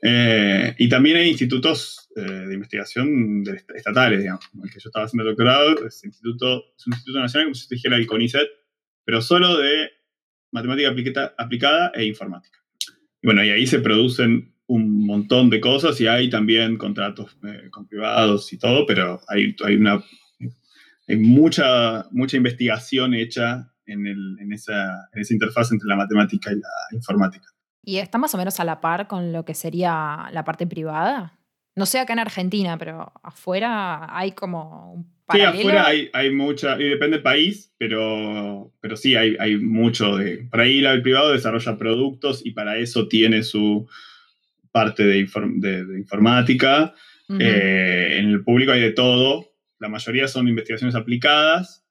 [0.00, 3.42] Eh, y también hay institutos eh, de investigación
[3.74, 4.44] estatales, digamos.
[4.62, 7.66] El que yo estaba haciendo el doctorado es, instituto, es un instituto nacional, como si
[7.66, 8.48] se dijera el CONICET,
[9.04, 9.90] pero solo de
[10.54, 10.94] matemática
[11.36, 12.60] aplicada e informática.
[13.20, 17.68] Y bueno, y ahí se producen un montón de cosas y hay también contratos eh,
[17.70, 20.02] con privados y todo, pero hay, hay, una,
[21.08, 26.52] hay mucha, mucha investigación hecha en, el, en, esa, en esa interfaz entre la matemática
[26.52, 27.46] y la informática.
[27.82, 31.38] ¿Y está más o menos a la par con lo que sería la parte privada?
[31.76, 36.78] No sé acá en Argentina, pero afuera hay como un Sí, afuera hay, hay, mucha,
[36.78, 40.46] y depende del país, pero, pero sí, hay, hay mucho de...
[40.50, 43.88] Por ahí el privado desarrolla productos y para eso tiene su
[44.70, 46.94] parte de, de, informática.
[47.40, 51.86] Eh, en el público hay de todo, la mayoría son investigaciones aplicadas,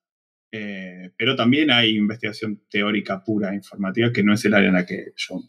[0.51, 4.85] eh, pero también hay investigación teórica pura informática, que no es el área en la
[4.85, 5.41] que yo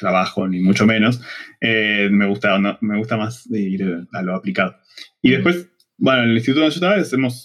[0.00, 1.20] trabajo, ni mucho menos.
[1.60, 4.76] Eh, me, gusta, me gusta más ir a lo aplicado.
[5.22, 6.96] Y después bueno, en el instituto yo estaba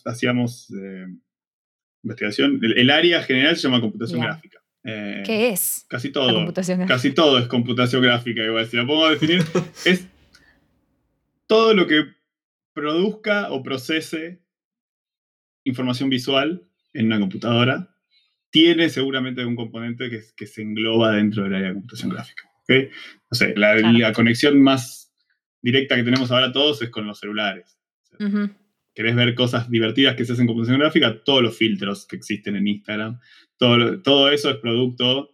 [0.06, 1.08] hacíamos eh,
[2.04, 2.62] investigación.
[2.64, 4.60] El, área general se llama computación gráfica.
[4.86, 5.86] Eh, ¿Qué es?
[5.90, 6.54] Casi todo.
[6.88, 8.66] Casi todo es computación gráfica, igual.
[8.66, 9.44] Si lo pongo a definir,
[9.86, 10.08] es
[11.48, 12.06] todo lo que
[12.74, 14.42] produzca o procese
[15.66, 17.95] información visual en una computadora
[18.56, 22.50] tiene seguramente un componente que, se engloba dentro del área de computación gráfica.
[22.64, 22.90] ¿okay?
[23.30, 25.14] No sé, la conexión más
[25.62, 27.78] directa que tenemos ahora todos es con los celulares
[28.96, 32.56] querés ver cosas divertidas que se hacen en computación gráfica, todos los filtros que existen
[32.56, 33.20] en Instagram,
[33.58, 35.32] todo, todo eso es producto,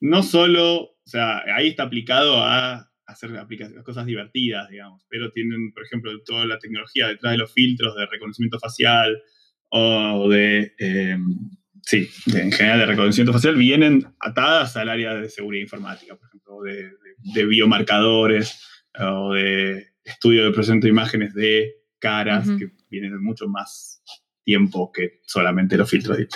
[0.00, 5.72] no solo, o sea, ahí está aplicado a hacer aplicaciones, cosas divertidas, digamos, pero tienen,
[5.72, 9.22] por ejemplo, toda la tecnología detrás de los filtros de reconocimiento facial
[9.68, 11.50] o de, em,
[11.82, 16.62] sí, en general de reconocimiento facial, vienen atadas al área de seguridad informática, por ejemplo,
[16.62, 16.90] de,
[17.34, 18.60] de biomarcadores
[18.98, 24.02] o de estudio de procesamiento de imágenes de caras que vienen de mucho más
[24.44, 26.28] tiempo que solamente los filtros de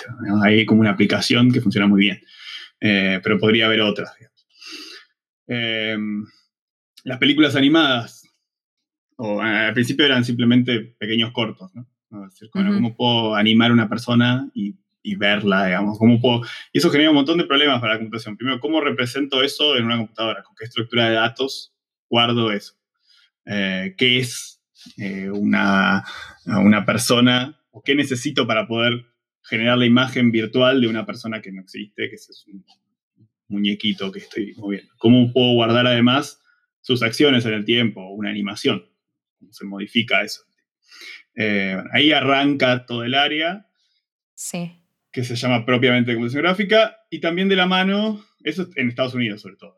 [0.43, 2.21] Hay como una aplicación que funciona muy bien.
[2.79, 4.15] eh, pero podría haber otras.
[5.47, 6.25] Em,
[7.03, 8.23] las películas animadas,
[9.17, 11.87] o, al principio eran simplemente pequeños cortos, ¿no?
[12.51, 14.75] ¿Cómo puedo animar a una persona y,
[15.15, 15.97] verla, digamos?
[15.97, 16.41] ¿Cómo puedo?
[16.73, 18.37] Y eso genera un montón de problemas para la computación.
[18.37, 20.43] Primero, ¿cómo represento eso en una computadora?
[20.43, 21.73] ¿Con qué estructura de datos
[22.09, 22.73] guardo eso?
[23.45, 24.61] Eh, ¿Qué es
[24.97, 26.03] eh, una,
[26.45, 29.05] una persona o qué necesito para poder
[29.43, 32.65] generar la imagen virtual de una persona que no existe, que es un
[33.47, 34.93] muñequito que estoy moviendo.
[34.97, 36.41] ¿Cómo puedo guardar además
[36.81, 38.85] sus acciones en el tiempo, una animación?
[39.39, 40.43] ¿Cómo se modifica eso?
[41.35, 43.67] Eh, ahí arranca todo el área.
[44.33, 44.71] Sí.
[45.17, 49.41] Que se llama propiamente computación gráfica y también de la mano, eso en Estados Unidos
[49.41, 49.75] sobre todo,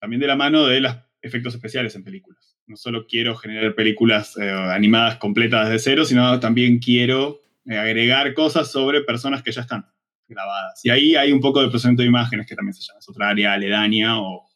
[0.00, 2.58] también de la mano de los efectos especiales en películas.
[2.66, 8.34] No solo quiero generar películas eh, animadas completas desde cero, sino también quiero eh, agregar
[8.34, 9.86] cosas sobre personas que ya están
[10.26, 10.84] grabadas.
[10.84, 13.28] Y ahí hay un poco de procesamiento de imágenes que también se llama, es otra
[13.28, 14.48] área aledaña o,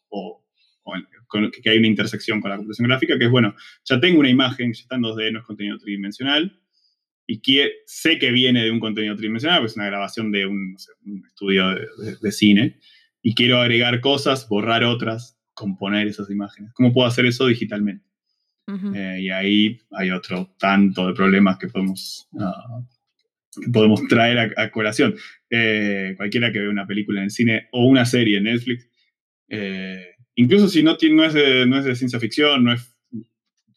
[1.63, 3.55] que hay una intersección con la computación gráfica, que es, bueno,
[3.85, 6.59] ya tengo una imagen, ya está en 2D, no es contenido tridimensional,
[7.27, 10.75] y que, sé que viene de un contenido tridimensional, pues es una grabación de un,
[11.27, 11.75] estudio
[12.21, 12.79] de, cine,
[13.21, 16.71] y quiero agregar cosas, borrar otras, componer esas imágenes.
[16.73, 18.05] ¿Cómo puedo hacer eso digitalmente?
[18.95, 22.81] Eh, y ahí hay otro tanto de problemas que podemos ah,
[23.71, 25.15] podemos traer a, colación.
[25.49, 28.89] Eh, cualquiera que vea una película en cine o una serie en Netflix,
[29.49, 32.94] eh, incluso si no, no, es de, no es de ciencia ficción, no es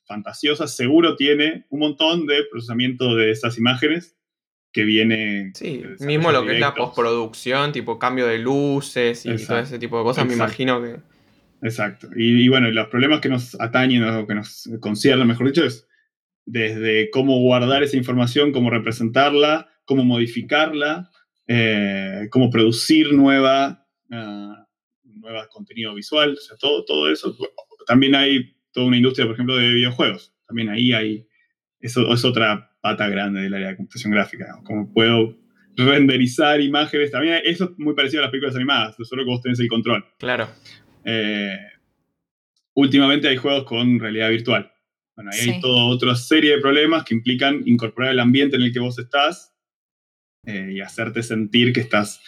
[0.08, 4.16] fantasiosa, seguro tiene un montón de procesamiento de esas imágenes
[4.72, 5.52] que viene...
[5.54, 9.98] Sí, mismo lo que es la postproducción, tipo cambio de luces y todo ese tipo
[9.98, 10.96] de cosas, me imagino que...
[11.62, 12.08] Exacto.
[12.16, 15.88] Y, y, bueno, los problemas que nos atañen o que nos conciernen, mejor dicho, es
[16.46, 21.10] desde cómo guardar esa información, cómo representarla, cómo modificarla,
[21.46, 24.54] eh, cómo producir nueva, uh,
[25.50, 27.36] contenido visual, o sea, todo, todo eso.
[27.86, 30.34] También hay toda una industria, por ejemplo, de videojuegos.
[30.46, 31.26] También ahí hay,
[31.80, 35.36] eso es otra pata grande del área de computación gráfica, cómo puedo
[35.76, 37.10] renderizar imágenes.
[37.10, 40.04] También eso es muy parecido a las películas animadas, solo que vos tenés el control.
[40.18, 40.48] Claro.
[41.04, 41.56] Eh,
[42.74, 44.72] últimamente hay juegos con realidad virtual.
[45.16, 48.72] Bueno, ahí hay toda otra serie de problemas que implican incorporar el ambiente en el
[48.72, 49.52] que vos estás
[50.46, 52.20] eh, y hacerte sentir que estás.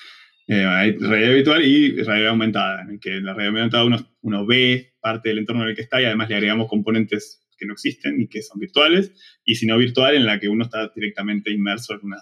[0.48, 4.16] Eh, hay realidad virtual y realidad aumentada, en el que en la realidad aumentada uno,
[4.22, 7.66] uno ve parte del entorno en el que está y además le agregamos componentes que
[7.66, 9.12] no existen y que son virtuales,
[9.44, 12.18] y si no virtual, en la que uno está directamente inmerso en una,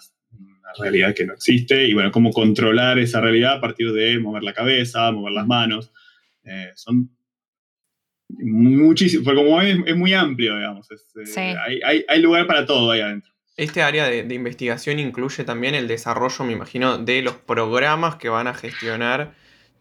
[0.78, 4.52] realidad que no existe, y bueno, cómo controlar esa realidad a partir de mover la
[4.52, 5.92] cabeza, mover las manos.
[6.44, 7.10] Eh, son
[8.30, 10.86] Muchísimo, porque como es, muy amplio, digamos.
[11.36, 11.54] Eh,
[12.06, 13.32] hay, lugar para todo ahí adentro.
[13.56, 18.46] Este área de, investigación incluye también el desarrollo, me imagino, de los programas que van
[18.46, 19.34] a gestionar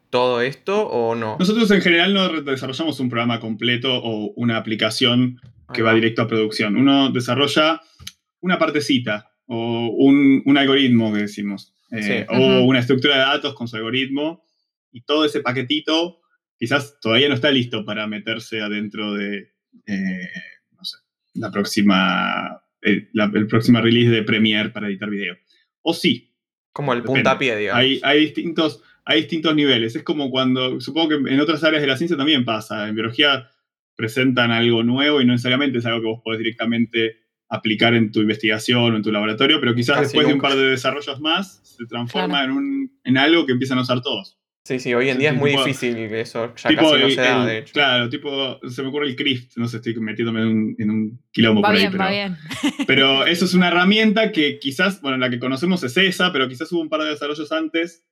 [0.09, 1.37] todo esto o no?
[1.39, 5.39] Nosotros en general no desarrollamos un programa completo o una aplicación
[5.73, 6.75] que va directo a producción.
[6.77, 7.81] Uno desarrolla
[8.39, 13.75] una partecita o un, algoritmo que decimos, eh, o una estructura de datos con su
[13.75, 14.43] algoritmo
[14.91, 16.21] y todo ese paquetito
[16.57, 19.53] quizás todavía no está listo para meterse adentro de,
[19.85, 20.29] eh,
[20.71, 20.97] no sé,
[21.35, 25.35] la próxima, eh, el próxima release de Premiere para editar video.
[25.81, 26.33] O sí.
[26.73, 27.79] Como el puntapié, digamos.
[27.79, 29.95] Hay, hay, distintos, hay distintos niveles.
[29.95, 32.89] Es como cuando, supongo que en otras áreas de la ciencia también pasa.
[32.89, 33.47] En biología
[33.95, 37.15] presentan algo nuevo y no necesariamente es algo que vos podés directamente
[37.47, 40.71] aplicar en tu investigación o en tu laboratorio, pero quizás después de un par de
[40.71, 44.37] desarrollos más se transforma en, un, en algo que empiezan a usar todos.
[44.65, 47.59] Sí, sí, hoy en día es muy difícil eso, ya casi no se da, de
[47.59, 47.71] hecho.
[47.71, 51.21] Claro, tipo, se me ocurre el CRISP, no sé, estoy metiéndome en un, en un
[51.31, 51.93] quilombo va por bien, ahí.
[51.93, 52.37] Pero, va bien.
[52.87, 56.69] pero eso es una herramienta que quizás, bueno, la que conocemos es esa, pero quizás
[56.73, 58.03] hubo un par de desarrollos antes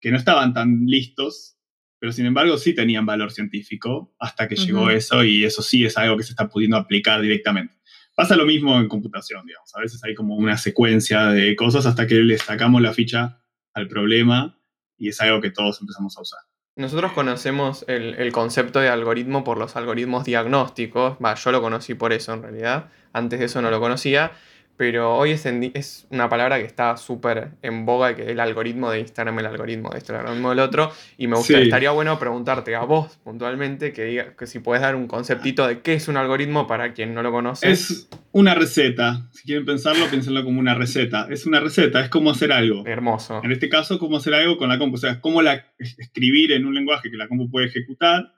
[0.00, 1.56] que no estaban tan listos,
[1.98, 5.96] pero sin embargo sí tenían valor científico hasta que llegó eso y eso sí es
[5.98, 7.74] algo que se está pudiendo aplicar directamente.
[8.14, 9.74] Pasa lo mismo en computación, digamos.
[9.74, 13.42] A veces hay como una secuencia de cosas hasta que le sacamos la ficha
[13.74, 14.58] al problema
[14.96, 16.40] y es algo que todos empezamos a usar.
[16.76, 22.12] Nosotros conocemos el, concepto de algoritmo por los algoritmos diagnósticos, va, yo lo conocí por
[22.12, 24.32] eso en realidad, antes de eso no lo conocía,
[24.80, 28.90] pero hoy es, es una palabra que está súper en boga, que es el algoritmo
[28.90, 32.18] de Instagram, el algoritmo de este, el algoritmo del otro, y me gustaría, estaría bueno
[32.18, 36.08] preguntarte a vos puntualmente que, diga, que si puedes dar un conceptito de qué es
[36.08, 37.70] un algoritmo para quien no lo conoce.
[37.70, 41.26] Es una receta, si quieren pensarlo, piénsenlo como una receta.
[41.28, 42.86] Es una receta, es como hacer algo.
[42.86, 43.42] Hermoso.
[43.44, 46.64] En este caso, cómo hacer algo con la compu, o sea, cómo la, escribir en
[46.64, 48.32] un lenguaje que la compu puede ejecutar,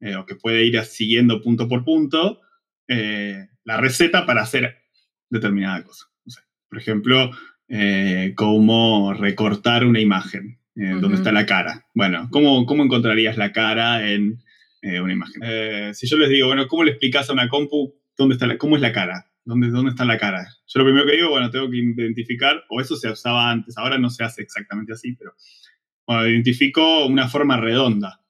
[0.00, 2.42] eh, o que puede ir siguiendo punto por punto,
[2.88, 4.87] eh, la receta para hacer
[5.30, 6.06] determinada cosa.
[6.68, 7.30] por ejemplo,
[7.68, 10.58] eh, cómo recortar una imagen.
[10.76, 11.14] eh, ¿Dónde Ujú.
[11.16, 11.86] está la cara?
[11.94, 14.38] Bueno, ¿cómo, cómo encontrarías la cara en
[14.82, 15.42] eh, una imagen?
[15.44, 18.58] Eh, si yo les digo, bueno, ¿cómo le explicas a una compu dónde está la,
[18.58, 19.30] cómo es la cara?
[19.44, 20.46] ¿Dónde, ¿Dónde está la cara?
[20.66, 23.96] Yo lo primero que digo, bueno, tengo que identificar, o eso se usaba antes, ahora
[23.98, 25.32] no se hace exactamente así, pero
[26.06, 28.20] bueno, identifico una forma redonda.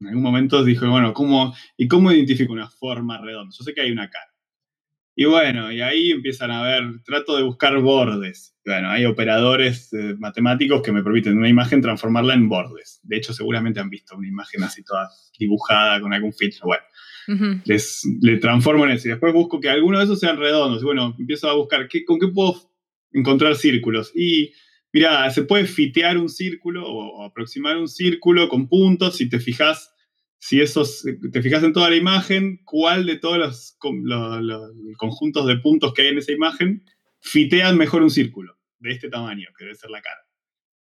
[0.00, 3.52] En algún momento dije, bueno, ¿cómo, ¿y cómo identifico una forma redonda?
[3.58, 4.26] Yo sé que hay una cara.
[5.20, 8.54] Y bueno, y ahí empiezan a ver, trato de buscar bordes.
[8.64, 13.00] Bueno, hay operadores eh, matemáticos que me permiten una imagen transformarla en bordes.
[13.02, 16.66] De hecho, seguramente han visto una imagen así toda dibujada con algún filtro.
[16.66, 19.08] Bueno, les, le transformo en eso.
[19.08, 20.82] Y después busco que algunos de esos sean redondos.
[20.82, 22.54] Y bueno, empiezo a buscar ¿qué, con qué puedo
[23.10, 24.12] encontrar círculos.
[24.14, 24.52] Y
[24.92, 29.16] mira, se puede fitear un círculo o, o aproximar un círculo con puntos.
[29.16, 29.92] Si te fijas,
[30.38, 34.70] si esos, te fijas en toda la imagen, cuál de todos los, con- lo- lo-
[34.96, 36.84] conjuntos de puntos que hay en esa imagen
[37.20, 40.20] fitean mejor un círculo de este tamaño, que debe ser la cara.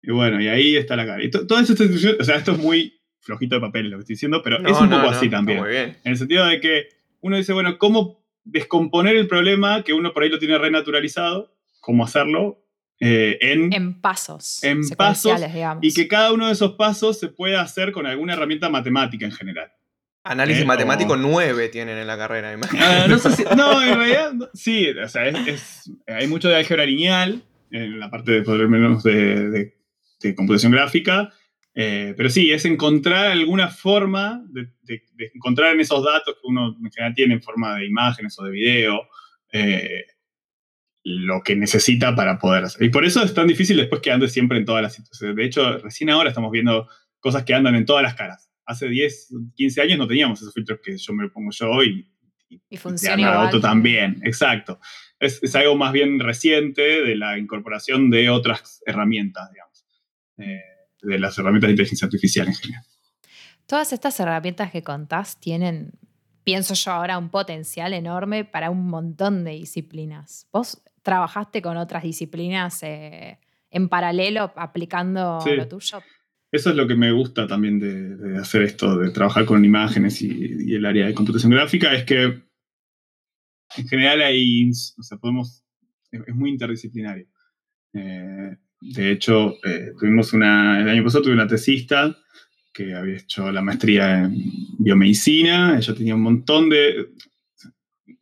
[0.04, 1.24] Y bueno, y ahí está la cara.
[1.24, 4.14] Y to- todas estas o sea, esto es muy flojito de papel lo que estoy
[4.16, 5.60] diciendo, pero No, es un no, poco no, así también.
[5.60, 5.98] Muy bien.
[6.04, 6.90] En el sentido de que
[7.22, 11.56] uno dice, bueno, ¿cómo descomponer el problema que uno por ahí lo tiene renaturalizado?
[11.82, 12.64] ¿Cómo hacerlo?
[13.02, 14.64] Eh, en, En pasos.
[14.64, 15.84] En pasos, digamos.
[15.84, 19.32] y que cada uno de esos pasos se pueda hacer con alguna herramienta matemática en
[19.32, 19.72] general.
[20.24, 22.84] Análisis Eh, matemático o- 9 tienen en la carrera, imagino.
[22.86, 26.48] Ah, no, sé si- no, en realidad, no, sí, o sea, es- es- hay mucho
[26.48, 29.78] de álgebra lineal en la parte de, por lo menos de, de-
[30.22, 31.30] de computación gráfica,
[31.74, 36.42] eh, pero sí, es encontrar alguna forma de, de- de encontrar en esos datos que
[36.48, 39.08] uno en general tiene en forma de imágenes o de video,
[39.52, 40.06] eh,
[41.04, 42.84] lo que necesita para poder hacer.
[42.84, 45.36] Y por eso es tan difícil después que ande siempre en todas las situaciones.
[45.36, 46.88] De hecho, recién ahora estamos viendo
[47.20, 48.52] cosas que andan en todas las caras.
[48.66, 52.08] Hace 10, 15 años no teníamos esos filtros que yo me pongo yo y,
[52.50, 53.42] Y y funciona.
[53.42, 54.80] Otto también, exacto.
[55.20, 59.86] Es, es algo más bien reciente de la incorporación de otras herramientas, digamos.
[60.38, 60.62] Eh,
[61.02, 62.86] de las herramientas de inteligencia artificial en general.
[63.66, 65.94] Todas estas herramientas que contás tienen,
[66.44, 70.48] pienso yo ahora, un potencial enorme para un montón de disciplinas.
[70.52, 75.52] ¿Vos trabajaste con otras disciplinas eh, en paralelo aplicando Sí.
[75.56, 76.02] lo tuyo?
[76.52, 80.22] Eso es lo que me gusta también de, de hacer esto, de trabajar con imágenes
[80.22, 82.24] y, y el área de computación gráfica, es que
[83.78, 85.64] en general hay, o sea, podemos,
[86.12, 87.26] es, es muy interdisciplinario.
[87.94, 92.18] Eh, de hecho, eh, tuvimos una, el año pasado tuve una tesista
[92.74, 94.36] que había hecho la maestría en
[94.80, 97.12] biomedicina, ella tenía un montón de,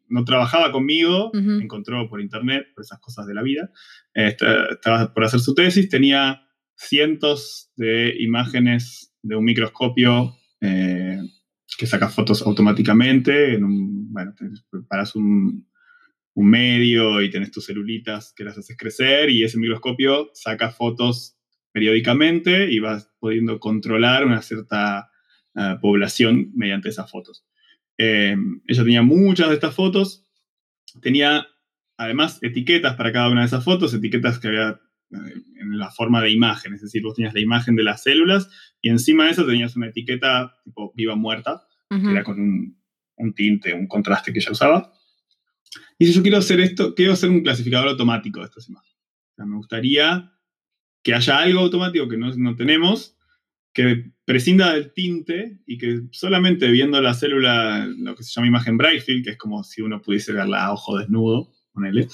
[0.10, 3.72] no trabajaba conmigo, encontró por internet, por esas cosas de la vida,
[4.16, 6.42] Eh, esta- estaba por hacer su tesis, tenía
[6.76, 11.20] cientos de imágenes de un microscopio eh,
[11.78, 13.54] que saca fotos automáticamente.
[13.56, 14.34] En un, bueno,
[14.72, 15.68] preparas un,
[16.34, 21.38] un medio y tenés tus celulitas que las haces crecer y ese microscopio saca fotos
[21.72, 25.10] periódicamente y vas pudiendo controlar una cierta
[25.56, 27.46] eh, población mediante esas fotos.
[28.00, 28.36] Eh,
[28.66, 30.26] ella tenía muchas de estas fotos,
[31.02, 31.46] tenía
[31.98, 34.80] además etiquetas para cada una de esas fotos, etiquetas que había
[35.12, 38.50] eh, en la forma de imagen, es decir, vos tenías la imagen de las células
[38.82, 42.06] y encima de eso tenías una etiqueta tipo viva muerta, Ujú.
[42.06, 42.82] que era con un,
[43.18, 44.94] un tinte, un contraste que ella usaba.
[45.98, 48.98] Y si yo quiero hacer esto, quiero hacer un clasificador automático de estas imágenes.
[49.34, 50.32] O sea, me gustaría
[51.04, 53.18] que haya algo automático que no, no tenemos,
[53.74, 58.78] que prescinda del tinte y que solamente viendo la célula, lo que se llama imagen
[58.78, 62.08] Brightfield, que es como si uno pudiese verla a ojo desnudo, ponele,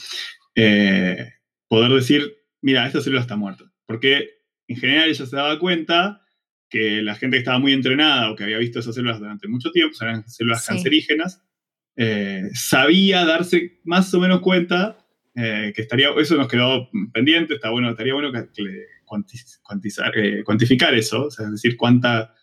[0.55, 1.33] eh,
[1.67, 3.71] poder decir, mira, esta célula está muerta.
[3.85, 4.29] Porque
[4.67, 6.21] en general ella se daba cuenta
[6.69, 9.71] que la gente que estaba muy entrenada o que había visto esas células durante mucho
[9.71, 10.69] tiempo, eran células Sí.
[10.73, 11.41] cancerígenas,
[11.97, 14.97] eh, sabía darse más o menos cuenta
[15.35, 20.43] eh, que estaría, eso nos quedó pendiente, está bueno, estaría bueno que, que cuantizar, eh,
[20.43, 22.33] cuantificar eso, o sea, es decir, cuánta,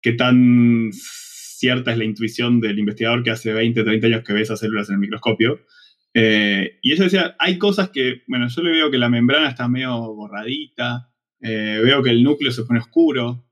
[0.00, 4.42] qué tan cierta es la intuición del investigador que hace 20, 30 años que ve
[4.42, 5.60] esas células en el microscopio.
[6.14, 9.68] Eh, y ella decía, hay cosas que, bueno, yo le veo que la membrana está
[9.68, 13.44] medio borradita, eh, veo que el núcleo se pone oscuro.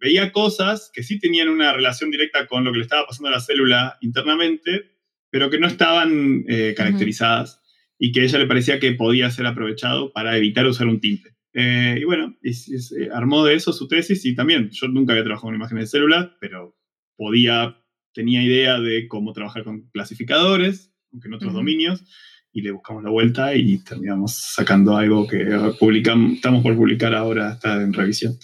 [0.00, 3.32] Veía cosas que sí tenían una relación directa con lo que le estaba pasando a
[3.32, 4.90] la célula internamente,
[5.30, 7.62] pero que no estaban eh, caracterizadas
[7.98, 11.36] y que a ella le parecía que podía ser aprovechado para evitar usar un tinte.
[11.54, 15.12] Eh, y bueno, y, y se armó de eso su tesis y también, yo nunca
[15.12, 16.76] había trabajado con imágenes de células, pero
[17.16, 17.76] podía,
[18.12, 21.58] tenía idea de cómo trabajar con clasificadores, aunque en otros Ujú.
[21.58, 22.04] dominios,
[22.52, 25.44] y le buscamos la vuelta y terminamos sacando algo que
[25.78, 28.34] publicamos, estamos por publicar ahora, está en revisión.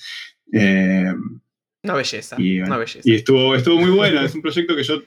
[0.53, 1.13] Eh,
[1.83, 2.37] Una belleza.
[2.39, 3.01] y, bueno, una belleza.
[3.09, 5.03] y estuvo, estuvo muy bueno, es un proyecto que yo,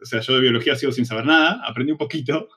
[0.00, 2.48] o sea, yo de biología sigo sin saber nada, aprendí un poquito,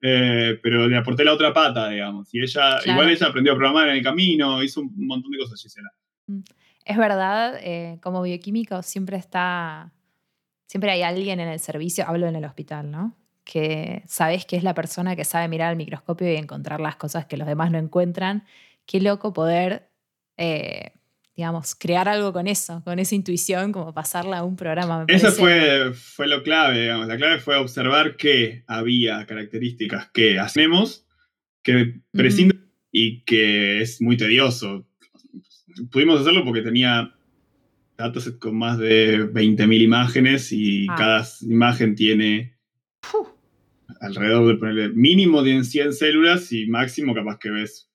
[0.00, 2.28] eh, pero le aporté la otra pata, digamos.
[2.32, 2.92] Y ella, Claro.
[2.92, 5.90] igual ella aprendió a programar en el camino, hizo un montón de cosas, Gisela.
[6.26, 6.40] Mm.
[6.84, 9.92] Es verdad, eh, como bioquímico siempre está,
[10.66, 13.14] siempre hay alguien en el servicio, hablo en el hospital, ¿no?
[13.44, 17.26] Que sabes que es la persona que sabe mirar al microscopio y encontrar las cosas
[17.26, 18.44] que los demás no encuentran.
[18.86, 19.90] Qué loco poder,
[20.38, 20.92] eh,
[21.38, 25.06] digamos, crear algo con eso, con esa intuición, como pasarla a un programa.
[25.08, 27.08] eso fue, fue lo clave, digamos.
[27.08, 31.06] La clave fue observar que había características que hacemos,
[31.62, 34.84] que prescinden y que es muy tedioso
[35.90, 37.14] pudimos hacerlo porque tenía
[37.96, 40.94] datos con más de 20.000 imágenes y ah.
[40.96, 42.56] cada imagen tiene
[44.00, 47.87] alrededor de ponerle mínimo de 100 células y máximo capaz que ves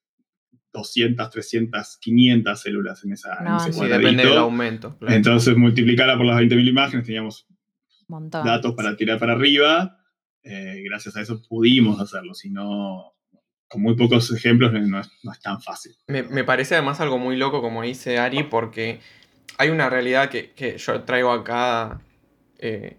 [0.74, 4.98] 200, 300, 500 células en esa no, sí, depende del aumento.
[5.08, 7.48] Entonces multiplicarla por las 20.000 imágenes teníamos
[8.08, 10.00] datos para tirar para arriba.
[10.44, 13.14] Eh, gracias a eso pudimos hacerlo, si no
[13.74, 15.96] con muy pocos ejemplos no es, tan fácil.
[16.08, 19.00] Me, parece además algo muy loco, como dice Ari, porque
[19.58, 22.00] hay una realidad que, yo traigo acá
[22.60, 22.98] eh,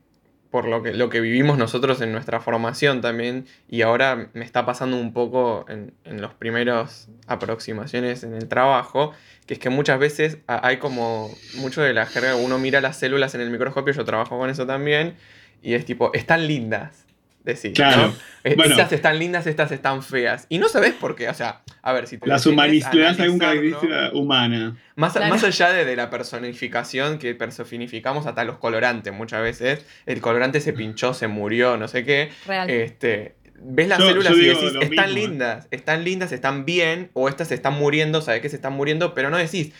[0.54, 4.64] por lo que, lo que vivimos nosotros en nuestra formación también, y ahora me está
[4.64, 9.10] pasando un poco en, en los primeros aproximaciones en el trabajo,
[9.46, 13.34] que es que muchas veces hay como mucho de la jerga, uno mira las células
[13.34, 15.16] en el microscopio, yo trabajo con eso también,
[15.60, 17.03] y es tipo, están lindas
[17.44, 17.72] decir.
[17.74, 18.12] Claro.
[18.42, 20.46] Eh, estas están lindas, estas están feas.
[20.48, 21.28] Y no sabes por qué.
[21.28, 24.76] O sea, a ver, si te Las humanidades algún característica humana.
[24.96, 29.84] Más, más allá de, la personificación que personificamos hasta los colorantes muchas veces.
[30.06, 32.30] El colorante se pinchó, se murió, no sé qué.
[32.46, 32.68] Real.
[32.70, 37.54] Este, ves las células y decís, están lindas, están lindas, están bien, o estas se
[37.54, 39.72] están muriendo, sabes que se están muriendo, pero no decís,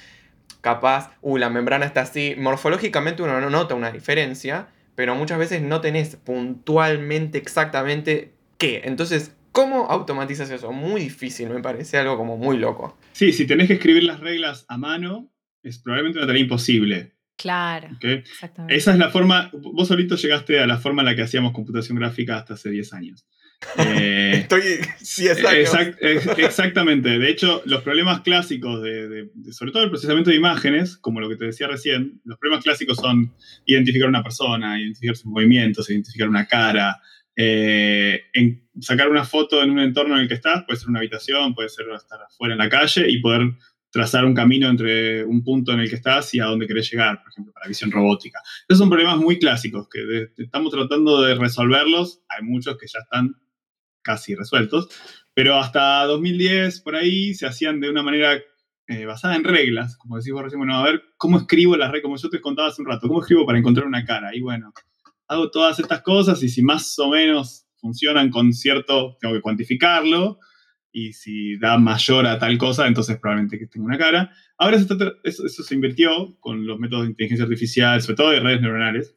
[0.61, 2.35] capaz, uh, la membrana está así.
[2.39, 8.83] Morfológicamente uno no nota una diferencia, pero muchas veces no tenés puntualmente exactamente qué.
[8.85, 10.73] Entonces, ¿cómo automatizas eso?
[10.73, 12.97] Muy difícil, me parece algo como muy loco.
[13.13, 15.31] Sí, si tenés que escribir las reglas a mano,
[15.63, 17.13] es probablemente una tarea imposible.
[17.37, 17.89] Claro.
[18.01, 18.77] Exactamente.
[18.77, 21.99] Esa es la forma, vos solito llegaste a la forma en la que hacíamos computación
[21.99, 23.27] gráfica hasta hace 10 años.
[23.79, 24.63] Eh, Estoy
[25.01, 25.27] sí,
[26.39, 27.19] exactamente.
[27.19, 31.37] De hecho, los problemas clásicos, de, sobre todo el procesamiento de imágenes, como lo que
[31.37, 33.35] te decía recién, los problemas clásicos son
[33.65, 37.01] identificar una persona, identificar sus movimientos, identificar una cara,
[37.37, 38.25] eh,
[38.81, 41.69] sacar una foto en un entorno en el que estás, puede ser una habitación, puede
[41.69, 43.55] ser estar afuera en la calle y poder
[43.91, 47.23] trazar un camino entre un punto en el que estás y a dónde querés llegar,
[47.23, 48.41] por ejemplo, para visión robótica.
[48.69, 52.21] Esos son problemas muy clásicos que estamos tratando de resolverlos.
[52.29, 53.37] Hay muchos que ya están
[54.05, 54.89] casi resueltos,
[55.35, 58.39] pero hasta 2010 por ahí se hacían de una manera
[58.87, 62.03] eh, basada en reglas, como decís vos recién, bueno, a ver, ¿cómo escribo las reglas?
[62.03, 64.35] Como yo te contaba hace un rato, ¿cómo escribo para encontrar una cara?
[64.35, 64.73] Y bueno,
[65.27, 70.39] hago todas estas cosas y si más o menos funcionan con cierto, tengo que cuantificarlo,
[70.95, 74.31] y si da mayor a tal cosa, entonces probablemente que tenga una cara.
[74.57, 78.61] Ahora eso, eso, se invirtió con los métodos de inteligencia artificial, sobre todo de redes
[78.61, 79.17] neuronales,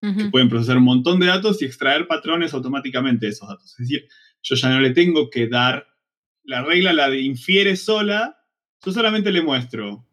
[0.00, 3.72] que pueden procesar un montón de datos y extraer patrones automáticamente de esos datos.
[3.72, 4.08] Es decir,
[4.42, 5.86] yo ya no le tengo que dar,
[6.44, 8.38] la regla la infiere sola,
[8.84, 10.06] yo solamente le muestro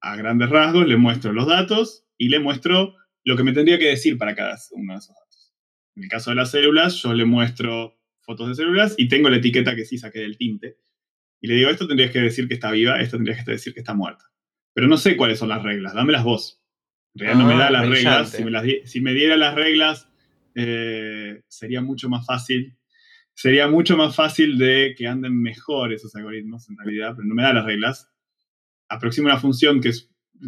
[0.00, 3.88] a grandes rasgos, le muestro los datos y le muestro lo que me tendría que
[3.88, 5.54] decir para cada uno de esos datos.
[5.94, 9.36] En el caso de las células, yo le muestro fotos de células y tengo la
[9.36, 10.78] etiqueta que sí saqué del tinte.
[11.40, 13.80] Y le digo, esto tendrías que decir que está viva, esto tendrías que decir que
[13.80, 14.24] está muerta.
[14.74, 16.57] Pero no sé cuáles son las reglas, dámelas vos.
[17.18, 18.30] Realidad no me da ah, las reglas.
[18.84, 20.08] Si me, diera las reglas,
[20.54, 22.76] eh, sería mucho más fácil.
[23.34, 27.42] Sería mucho más fácil de que anden mejor esos algoritmos en realidad, pero no me
[27.42, 28.10] da las reglas.
[28.88, 29.92] Aproxima una función que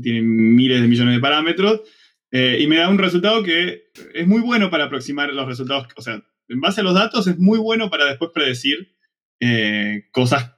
[0.02, 1.82] tiene miles de millones de parámetros
[2.32, 5.88] eh, y me da un resultado que es muy bueno para aproximar los resultados.
[5.96, 8.96] O sea, en base a los datos es muy bueno para después predecir
[9.40, 10.52] eh, cosas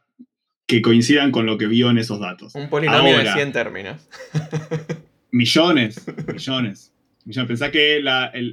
[0.67, 2.55] que coincidan con lo que vio en esos datos.
[2.55, 4.09] Un polinomio de 100 términos.
[5.33, 6.93] Millones, millones.
[7.25, 7.49] millones.
[7.49, 8.03] Pensá que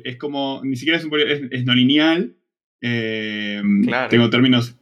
[0.05, 2.35] es como, ni siquiera es, no lineal.
[2.81, 3.61] Eh,
[4.09, 4.75] tengo, términos,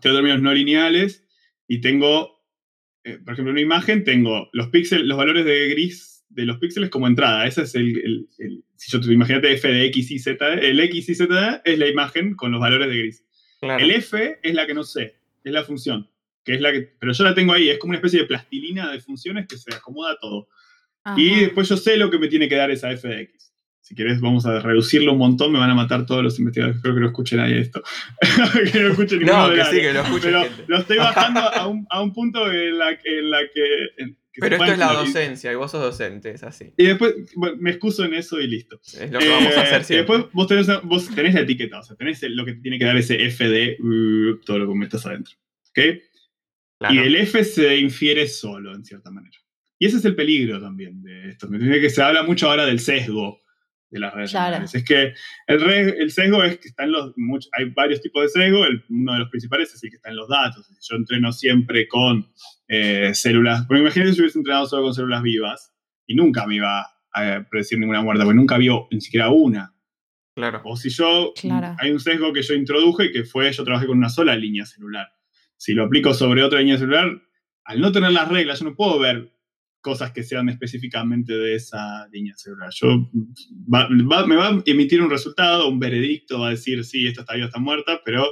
[0.00, 1.26] tengo términos no lineales
[1.66, 2.40] y tengo,
[3.02, 6.90] eh, por ejemplo, una imagen, tengo los píxeles, los valores de gris de los píxeles
[6.90, 7.46] como entrada.
[7.46, 8.28] Ese es el,
[8.76, 11.88] si yo te imagínate f de x y z, el x y z es la
[11.88, 13.24] imagen con los valores de gris.
[13.60, 16.08] El f es la que no sé, es la función,
[16.44, 18.90] que es la que, pero yo la tengo ahí, es como una especie de plastilina
[18.90, 20.48] de funciones que se acomoda todo.
[21.16, 23.52] Y después yo sé lo que me tiene que dar esa f de x.
[23.80, 26.76] Si querés, vamos a reducirlo un montón, me van a matar todos los investigadores.
[26.76, 27.82] Espero que no escuche nadie esto.
[28.72, 31.66] que no escuche ninguno No, que sí, que lo escuche Pero lo estoy bajando a
[31.66, 34.14] un, a un punto en la, en la que...
[34.34, 36.72] Pero esto es la docencia y vos sos docente, es así.
[36.78, 37.14] Y después
[37.58, 38.80] me excuso en eso y listo.
[38.82, 39.94] Es lo que vamos a hacer eh, siempre.
[39.94, 42.78] Y después vos tenés, vos tenés la etiqueta, o sea, tenés lo que te tiene
[42.78, 45.34] que dar ese F de uh, todo lo que metas adentro.
[45.68, 45.78] ¿Ok?
[46.90, 49.36] Y el F se infiere solo, en cierta manera.
[49.82, 51.50] Y ese es el peligro también de esto.
[51.50, 53.42] Que se habla mucho ahora del sesgo
[53.90, 54.72] de las redes sociales.
[54.76, 55.12] Es que
[55.48, 57.12] el, el, sesgo es que están los,
[57.58, 58.60] hay varios tipos de sesgo,
[58.90, 60.72] uno de los principales es el que está en los datos.
[60.88, 62.32] Yo entreno siempre con
[62.68, 65.74] eh, células, porque imagínate si yo hubiese entrenado solo con células vivas
[66.06, 69.74] y nunca me iba a predecir ninguna muerte, porque nunca vio ni siquiera una.
[70.36, 70.62] Claro.
[70.64, 71.34] O si yo,
[71.80, 75.08] hay un sesgo que yo introduje que fue, yo trabajé con una sola línea celular.
[75.56, 77.20] Si lo aplico sobre otra línea celular,
[77.64, 79.32] al no tener las reglas, yo no puedo ver
[79.82, 82.70] cosas que sean específicamente de esa línea celular.
[82.72, 83.10] Yo,
[83.66, 87.46] me va a emitir un resultado, un veredicto, va a decir, sí, esta está viva,
[87.46, 88.24] está muerta, pero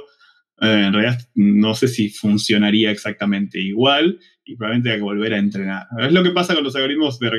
[0.61, 5.39] eh, en realidad no sé si funcionaría exactamente igual y probablemente hay que volver a
[5.39, 5.87] entrenar.
[5.99, 7.29] Es lo que pasa con los algoritmos de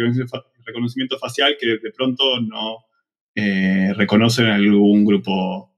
[0.65, 2.79] reconocimiento, facial que de pronto no
[3.35, 5.75] eh, reconocen algún grupo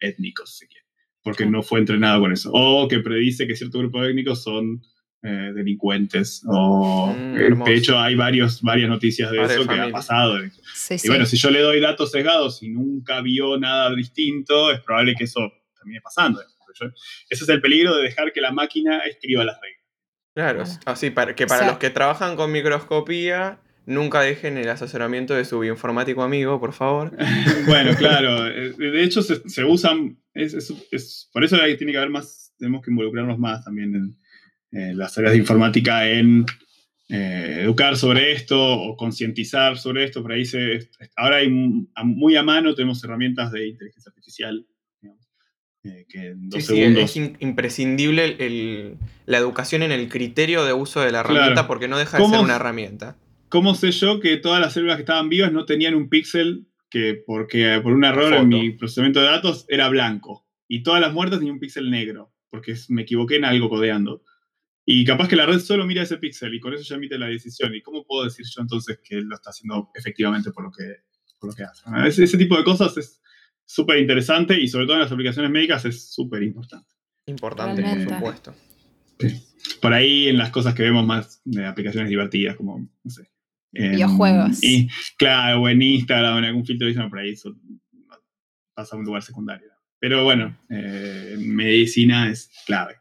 [0.00, 0.86] étnico, si quiere,
[1.22, 2.50] porque no fue entrenado con eso.
[2.52, 4.82] O que predice que cierto grupo étnicos son
[5.22, 6.42] eh, delincuentes.
[6.46, 10.38] O, mm, eh, de hecho, hay varios, varias noticias de eso que ha pasado.
[10.44, 15.14] y bueno, si yo le doy datos sesgados y nunca vio nada distinto, es probable
[15.16, 16.40] que eso termine pasando.
[17.28, 19.76] ese es el peligro de dejar que la máquina escriba las reglas.
[20.34, 25.46] Claro, así para, que para los que trabajan con microscopía, nunca dejen el asesoramiento de
[25.46, 27.16] su bioinformático amigo, por favor.
[27.66, 28.46] bueno, claro.
[28.46, 30.18] Eh, de hecho, se, usan.
[31.32, 32.52] por eso tiene que haber más.
[32.58, 34.16] Tenemos que involucrarnos más también en,
[34.72, 36.44] eh, las áreas de informática en
[37.08, 40.22] eh, educar sobre esto o concientizar sobre esto.
[40.22, 44.66] Por ahí se, ahora hay muy a mano tenemos herramientas de inteligencia artificial.
[45.84, 47.04] Eh, que en dos segundos...
[47.04, 48.96] es imprescindible
[49.26, 52.40] la educación en el criterio de uso de la herramienta porque no deja de ser
[52.40, 53.16] una herramienta.
[53.48, 57.22] ¿Cómo sé yo que todas las células que estaban vivas no tenían un píxel que
[57.24, 61.38] porque por un error en mi procesamiento de datos era blanco y todas las muertas
[61.38, 64.22] tenían un píxel negro porque me equivoqué en algo codeando?
[64.88, 67.26] Y capaz que la red solo mira ese píxel y con eso ya emite la
[67.26, 67.74] decisión.
[67.74, 70.84] ¿Y cómo puedo decir yo entonces que lo está haciendo efectivamente por lo que,
[71.40, 71.82] por lo que hace?
[72.06, 73.20] Ese, ese tipo de cosas es
[73.64, 76.88] súper interesante y sobre todo en las aplicaciones médicas es súper importante.
[77.26, 78.54] Importante, por supuesto.
[79.82, 83.28] Por ahí en las cosas que vemos más de aplicaciones divertidas, como, no sé.
[83.72, 84.62] Videojuegos.
[84.62, 87.54] Y, claro, o en Instagram, en algún filtro, por ahí eso
[88.72, 89.68] pasa a un lugar secundario.
[89.98, 92.96] Pero bueno, eh, medicina es clave.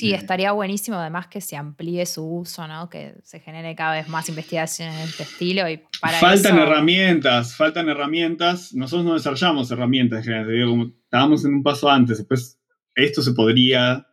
[0.00, 2.88] Sí, estaría buenísimo además que se amplíe su uso, ¿no?
[2.88, 7.88] Que se genere cada vez más investigaciones en este estilo y para Faltan herramientas, faltan
[7.88, 8.74] herramientas.
[8.74, 12.60] Nosotros no desarrollamos herramientas en general, como estábamos en un paso antes, después
[12.94, 14.06] esto se podría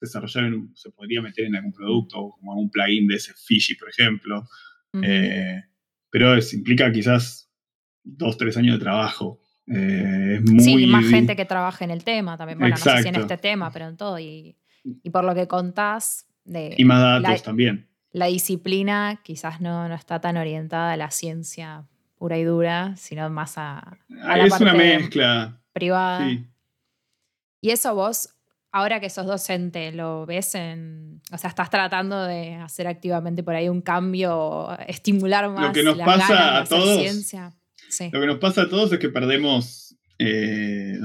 [0.00, 4.46] desarrollar, se podría meter en algún producto, como algún plugin de ese Fishy, por ejemplo.
[5.02, 5.62] Eh,
[6.10, 7.50] pero eso implica quizás
[8.02, 9.40] dos, tres años de trabajo.
[9.66, 12.58] Eh, muy, sí, más gente que trabaje en el tema también.
[12.58, 14.18] Bueno, no sé si en este tema, pero en todo.
[14.18, 16.74] Y y por lo que contás de...
[16.76, 17.88] Y más datos también.
[18.12, 23.28] La disciplina quizás no, no, está tan orientada a la ciencia pura y dura, sino
[23.30, 26.28] más a, a la es una mezcla privada.
[26.28, 26.46] Sí.
[27.60, 28.28] Y eso vos,
[28.70, 31.22] ahora que sos docente, lo ves en...
[31.32, 35.82] O sea, estás tratando de hacer activamente por ahí un cambio, estimular más lo que
[35.82, 37.54] nos pasa a todos, ciencia.
[38.12, 40.98] Lo que nos pasa a todos es que perdemos eh,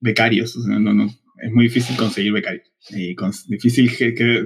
[0.00, 0.56] becarios.
[0.56, 1.06] O sea, no, no,
[1.42, 3.16] es muy difícil conseguir becarios y
[3.48, 3.90] difícil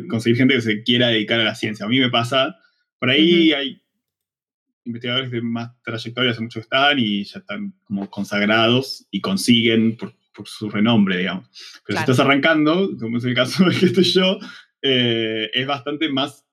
[0.08, 1.84] conseguir gente que se quiera dedicar a la ciencia.
[1.84, 2.56] A mí me pasa,
[2.98, 3.82] por ahí hay
[4.84, 9.96] investigadores de más trayectoria, hace mucho que están y ya están como consagrados y consiguen
[9.96, 11.48] por, su renombre, digamos.
[11.86, 14.38] Pero si estás arrancando, como es el caso de que estoy yo,
[14.82, 16.46] eh, es bastante más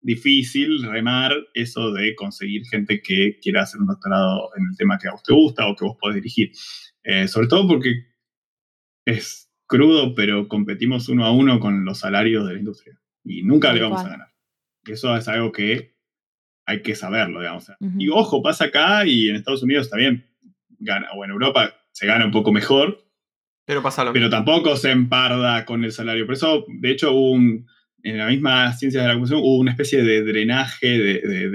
[0.00, 5.08] difícil remar eso de conseguir gente que quiera hacer un doctorado en el tema que
[5.08, 6.52] a vos te gusta o que vos podés dirigir.
[7.02, 8.06] Eh, sobre todo porque
[9.04, 12.98] es crudo, pero competimos uno a uno con los salarios de la industria.
[13.24, 14.28] Y nunca le vamos a ganar.
[14.86, 15.96] Eso es algo que
[16.64, 17.70] hay que saberlo, digamos.
[17.98, 20.26] Y ojo, pasa acá y en Estados Unidos también
[20.78, 23.04] gana, o en Europa se gana un poco mejor.
[23.64, 26.26] Pero pasa lo Pero tampoco se emparda con el salario.
[26.26, 27.66] Por eso, de hecho, un,
[28.02, 31.48] en la misma ciencia de la computación hubo una especie de drenaje de,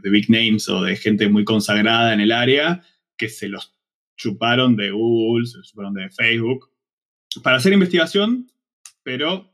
[0.00, 2.82] de, big names o de gente muy consagrada en el área
[3.16, 3.74] que se los
[4.16, 6.70] chuparon de Google, se los chuparon de Facebook
[7.42, 8.50] para hacer investigación,
[9.02, 9.52] pero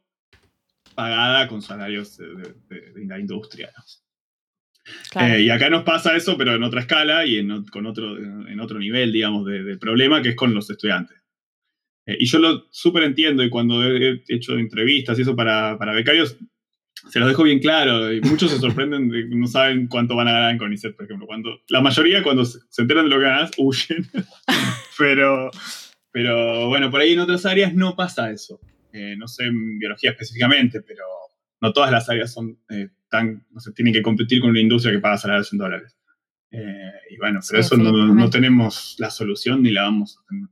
[0.94, 3.72] pagada con salarios de, la industria.
[5.20, 8.58] Eh, y acá nos pasa eso, pero en otra escala y en, con otro, en
[8.60, 11.18] otro nivel, digamos, de, problema, que es con los estudiantes.
[12.06, 15.92] Eh, y yo lo súper entiendo, y cuando he hecho entrevistas y eso para, para,
[15.92, 16.36] becarios,
[17.10, 20.32] se los dejo bien claro, y muchos se sorprenden de no saben cuánto van a
[20.32, 21.26] ganar en CONICET, por ejemplo.
[21.26, 24.08] Cuando, la mayoría, cuando se enteran de lo que ganas, huyen.
[24.98, 25.50] pero
[26.12, 28.60] pero bueno, por ahí en otras áreas no pasa eso.
[28.92, 31.04] Eh, no sé en biología específicamente, pero
[31.60, 34.92] no todas las áreas son eh, tan, no sé, tienen que competir con una industria
[34.92, 35.96] que paga salarios en dólares.
[36.50, 38.38] Eh, y bueno, pero Sí, eso no, no definitivamente.
[38.38, 40.48] tenemos la solución ni la vamos a tener,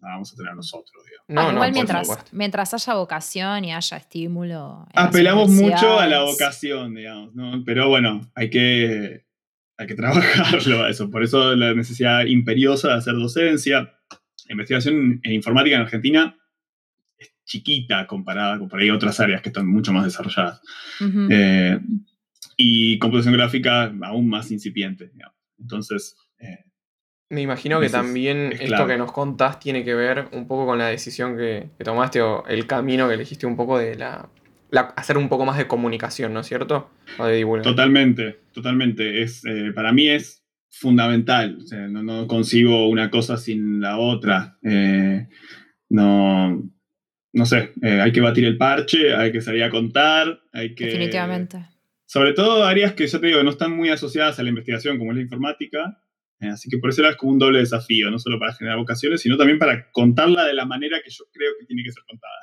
[0.00, 1.24] la vamos a tener nosotros, digamos.
[1.28, 4.88] No, Ah, no, igual por mientras, mientras haya vocación y haya estímulo.
[4.94, 7.62] Apelamos mucho a la vocación, digamos, ¿no?
[7.64, 9.24] Pero bueno, hay que,
[9.76, 9.94] hay que
[10.54, 11.08] trabajarlo a eso.
[11.08, 13.94] Por eso la necesidad imperiosa de hacer docencia.
[14.50, 16.36] La investigación en informática en Argentina
[17.16, 20.60] es chiquita comparada con por ahí otras áreas que están mucho más desarrolladas.
[21.30, 21.78] Eh,
[22.56, 25.36] y computación gráfica aún más incipiente, digamos.
[25.60, 26.64] Entonces, eh,
[27.28, 30.66] Me imagino que es- también es esto que nos contás tiene que ver un poco
[30.66, 34.28] con la decisión que, que tomaste o el camino que elegiste un poco de la,
[34.72, 36.90] la- hacer un poco más de comunicación, ¿no es cierto?
[37.18, 37.72] O de divulgación.
[37.76, 39.22] Totalmente, totalmente.
[39.22, 40.39] Es, eh, para mí es
[40.70, 41.58] fundamental.
[41.60, 44.58] O sea, no, no concibo una cosa sin la otra.
[44.62, 45.28] Eh,
[45.90, 46.70] no,
[47.32, 50.86] no sé, eh, hay que batir el parche, hay que salir a contar, hay que...
[50.86, 51.66] Definitivamente.
[52.06, 55.12] Sobre todo áreas que yo te digo no están muy asociadas a la investigación, como
[55.12, 56.02] es la informática.
[56.40, 59.20] Eh, así que por eso era como un doble desafío, no solo para generar vocaciones,
[59.20, 62.34] sino también para contarla de la manera que yo creo que tiene que ser contada.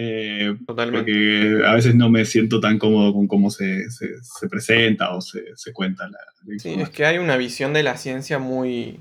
[0.00, 1.10] Eh, Totalmente.
[1.12, 5.20] porque a veces no me siento tan cómodo con cómo se, se- se presenta o
[5.20, 6.18] se, se cuenta la,
[6.58, 9.00] Sí, es que hay una visión de la ciencia muy,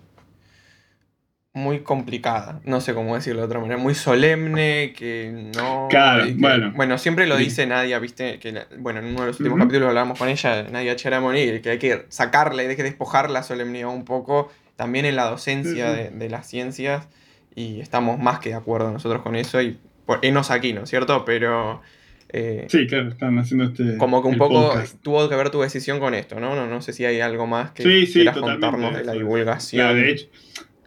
[1.53, 5.87] muy complicada, no sé cómo decirlo de otra manera, muy solemne, que no...
[5.89, 6.97] Claro, y que- bueno.
[6.97, 7.43] siempre lo Sí.
[7.45, 10.95] dice Nadia, viste, que bueno, en uno de los últimos capítulos hablábamos con ella, Nadia
[10.95, 15.25] Cheramoni, que hay que sacarle, hay que despojar la solemnidad un poco, también en la
[15.25, 17.07] docencia de, de las ciencias,
[17.55, 19.77] y estamos más que de acuerdo nosotros con eso, y
[20.07, 21.23] por, enos aquí, ¿no es cierto?
[21.25, 21.81] Pero...
[22.29, 23.97] eh, Sí, claro, están haciendo este.
[23.97, 24.99] como que un poco podcast.
[25.03, 26.55] tuvo que ver tu decisión con esto, ¿no?
[26.55, 29.13] No, no sé si hay algo más que Sí, sí, quieras totalmente, contarnos de la
[29.13, 29.81] divulgación.
[29.81, 30.27] Claro, de hecho,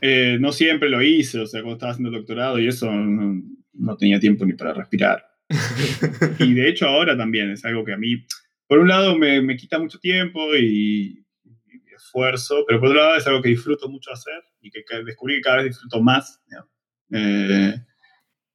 [0.00, 3.42] eh, no siempre lo hice, o sea, cuando estaba haciendo el doctorado y eso no,
[3.74, 5.24] no tenía tiempo ni para respirar.
[6.38, 8.24] y de hecho ahora también es algo que a mí,
[8.66, 13.16] por un lado me, me quita mucho tiempo y, y esfuerzo, pero por otro lado
[13.16, 16.40] es algo que disfruto mucho hacer y que descubrí que cada vez disfruto más.
[16.48, 16.70] digamos.
[17.12, 17.74] Eh,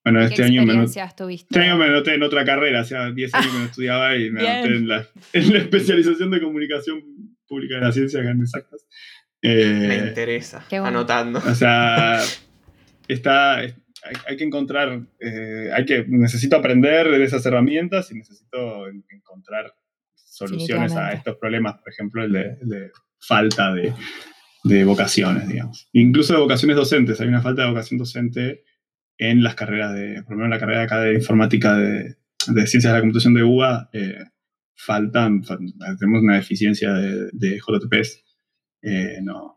[0.06, 0.74] bueno, ¿Qué este año, me
[1.18, 1.48] tuviste?
[1.50, 4.48] este año me anoté en otra carrera, hacía 10 años que no estudiaba y me
[4.48, 7.02] anoté en la, en la especialización de comunicación
[7.48, 8.86] pública de la ciencia en Exactas.
[9.42, 11.00] Eh, Me interesa, Qué bueno.
[11.00, 11.40] anotando.
[11.40, 12.20] o sea,
[13.08, 13.74] está, hay,
[14.28, 19.74] hay que encontrar, eh, hay que, necesito aprender de esas herramientas y necesito en- encontrar
[20.16, 23.94] soluciones a estos problemas, por ejemplo, el de, el de falta de,
[24.64, 25.88] de vocaciones, digamos.
[25.94, 28.64] Incluso de vocaciones docentes, hay una falta de vocación docente
[29.18, 32.16] en las carreras de, por lo menos en la carrera acá de informática de,
[32.48, 34.18] de ciencias de la computación de UBA, eh,
[34.76, 38.24] faltan, fal- tenemos una deficiencia de, de JTPs.
[38.82, 39.56] Eh, no,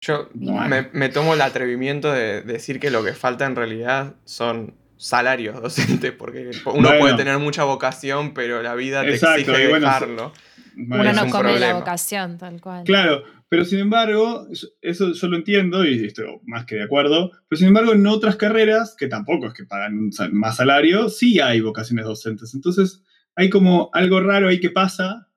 [0.00, 4.16] Yo No me, me tomo el atrevimiento de decir que lo que falta en realidad
[4.24, 6.98] son salarios docentes, porque uno Bueno.
[6.98, 10.32] puede tener mucha vocación, pero la vida te Exacto, exige bueno, dejarlo.
[10.76, 12.84] Uno no un come la vocación, tal cual.
[12.84, 14.46] Claro, pero sin embargo,
[14.80, 18.36] eso- yo lo entiendo y estoy más que de acuerdo, pero sin embargo en otras
[18.36, 22.54] carreras, que tampoco es que pagan más salario, sí hay vocaciones docentes.
[22.54, 23.02] Entonces
[23.36, 25.28] hay como algo raro ahí que pasa.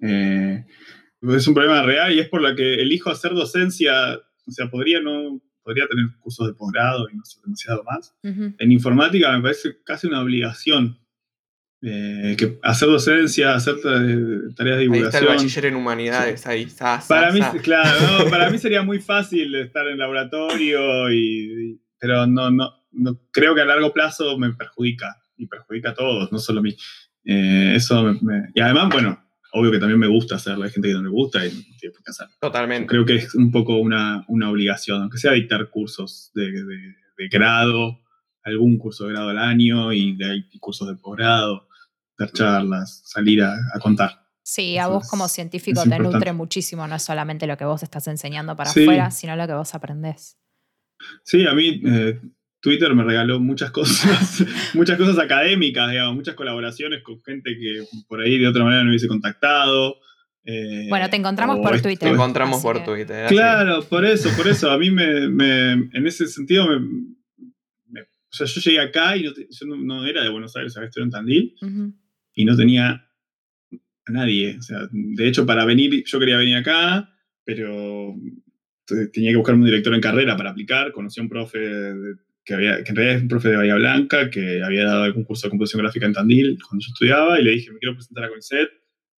[0.00, 0.64] eh,
[1.22, 3.92] es un problema real y es por la que elijo hacer docencia,
[4.46, 8.14] o sea, podría, no, podría tener cursos de posgrado y no sé demasiado más.
[8.58, 10.98] En informática me parece casi una obligación.
[11.82, 13.90] Eh, que hacer docencia, hacer ta-
[14.54, 15.26] tareas de Ahí está el divulgación.
[15.26, 19.86] bachiller en humanidades, ahí, sa, Para mí, claro, no, para mí sería muy fácil estar
[19.88, 21.16] en laboratorio, y,
[21.72, 25.94] y- pero no, no, no, creo que a largo plazo me perjudica, y perjudica a
[25.94, 26.76] todos, no solo a mí.
[27.24, 29.18] Eh, eso me- me- y además, bueno,
[29.52, 31.92] obvio que también me gusta hacerlo, hay gente que no le gusta y no tiene
[31.94, 32.34] por qué hacerlo.
[32.40, 32.86] Totalmente.
[32.86, 37.28] Creo que es un poco una, una obligación, aunque sea dictar cursos de, de- de
[37.30, 37.98] grado,
[38.42, 41.66] algún curso de grado al año y, de, y cursos de posgrado,
[42.24, 44.20] dar charlas, salir a, a contar.
[44.42, 46.16] Sí, a Eso vos es- como científico te importante.
[46.16, 48.82] nutre muchísimo, no es solamente lo que vos estás enseñando para Sí.
[48.82, 50.36] afuera, sino lo que vos aprendés.
[51.24, 52.20] Sí, a mí eh,
[52.60, 54.44] Twitter me regaló muchas cosas,
[54.74, 58.90] muchas cosas académicas, digamos, muchas colaboraciones con gente que por ahí de otra manera no
[58.90, 59.96] hubiese contactado.
[60.44, 62.08] eh, Bueno, te encontramos por esto- Twitter.
[62.08, 63.24] Te encontramos por que- Twitter.
[63.26, 63.34] así.
[63.34, 64.70] Claro, por eso, por eso.
[64.70, 66.80] A mí me, me- en ese sentido, me,
[67.88, 70.76] me- o sea, yo llegué acá y no yo no, no era de Buenos Aires,
[70.76, 71.54] había estudiado en Tandil.
[72.40, 73.06] Y no tenía
[74.06, 74.56] a nadie.
[74.58, 77.12] O sea, de hecho, para venir, yo quería venir acá,
[77.44, 78.14] pero
[78.86, 80.92] te- tenía que buscar un director en carrera para aplicar.
[80.92, 83.74] Conocí a un profe de- que, había, que en realidad es un profe de Bahía
[83.74, 87.44] Blanca, que había dado algún curso de computación gráfica en Tandil cuando yo estudiaba, y
[87.44, 88.68] le dije, me quiero presentar a CONICET,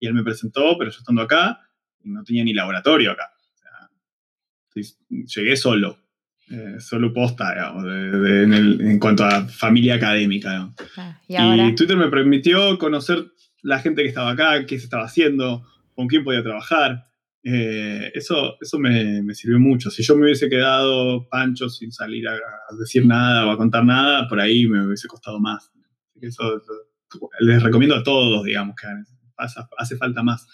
[0.01, 1.61] y él me presentó, pero yo estando acá,
[2.03, 3.31] no tenía ni laboratorio acá.
[3.55, 3.89] O sea,
[5.09, 5.99] llegué solo.
[6.51, 10.70] Eh, solo posta, digamos, en, cuanto a familia académica.
[10.97, 13.26] Ah, ¿Y, Twitter me permitió conocer
[13.62, 17.07] la gente que estaba acá, qué se estaba haciendo, con quién podía trabajar.
[17.45, 19.90] Eh, eso eso me, sirvió mucho.
[19.90, 22.36] Si yo me hubiese quedado pancho sin salir a,
[22.78, 25.70] decir nada o a contar nada, por ahí me hubiese costado más.
[26.20, 26.62] Eso
[27.40, 28.86] les recomiendo a todos, digamos, que
[29.76, 30.47] hace, falta más.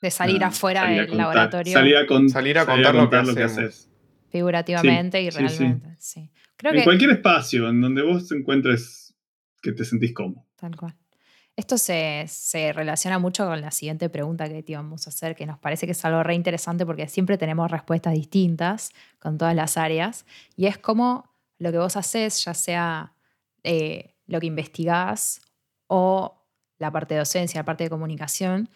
[0.00, 1.72] De salir ah, afuera del laboratorio.
[1.72, 3.90] Salir a, salir a contar, lo, que, haces.
[4.34, 5.94] Figurativamente y realmente.
[6.00, 6.28] Sí,
[6.60, 9.14] en cualquier espacio en donde vos te encuentres
[9.62, 10.44] que te sentís cómodo.
[10.56, 10.96] Tal cual.
[11.54, 12.26] Esto se,
[12.74, 15.92] relaciona mucho con la siguiente pregunta que te íbamos a hacer, que nos parece que
[15.92, 20.26] es algo re interesante porque siempre tenemos respuestas distintas con todas las áreas.
[20.56, 23.14] Y es como lo que vos haces, ya sea
[23.62, 25.42] eh, lo que investigás
[25.86, 26.44] o
[26.78, 28.68] la parte de docencia, la parte de comunicación,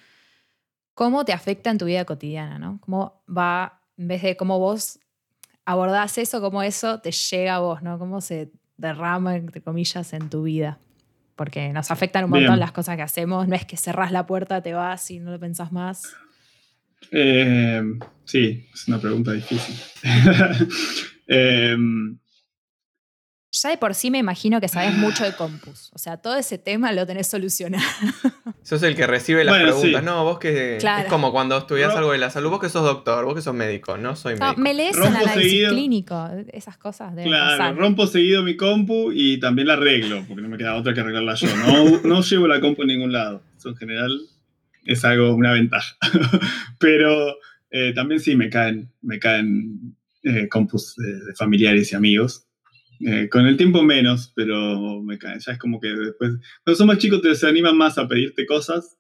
[0.94, 2.78] cómo te afecta en tu vida cotidiana, ¿no?
[2.80, 5.00] Cómo va, en vez de cómo vos
[5.71, 7.99] abordás eso, cómo eso te llega a vos, ¿no?
[7.99, 10.79] Cómo se derrama, entre comillas, en tu vida
[11.39, 13.47] porque nos afectan un montón las cosas que hacemos.
[13.47, 16.03] No es que cerrás la puerta, te vas y no lo pensás más.
[17.12, 17.81] Eh,
[18.25, 19.77] sí, es una pregunta difícil.
[21.31, 22.19] Em,
[23.51, 25.90] ya de por sí me imagino que sabes mucho de compus.
[25.94, 27.84] O sea, todo ese tema lo tenés solucionado.
[28.62, 30.05] Sos el que recibe las preguntas.
[30.05, 30.76] No, vos que.
[30.76, 33.55] Es como cuando estudias algo de la salud, vos que sos doctor, vos que sos
[33.55, 34.61] médico, no soy médico.
[34.61, 37.16] me lees en análisis clínico, esas cosas.
[37.16, 40.92] de claro, rompo seguido mi compu y también la arreglo, porque no me queda otra
[40.92, 41.49] que arreglarla yo.
[41.57, 43.42] No, no llevo la compu en ningún lado.
[43.57, 44.20] Eso en general
[44.84, 45.96] es algo, una ventaja.
[46.78, 47.36] Pero
[47.70, 52.47] eh, también sí me caen, me caen eh, compus de familiares y amigos
[53.01, 55.18] eh, con el tiempo menos, pero me.
[55.18, 56.32] Ya es como que después,
[56.64, 58.99] cuando son más chicos, te, se animan más a pedirte cosas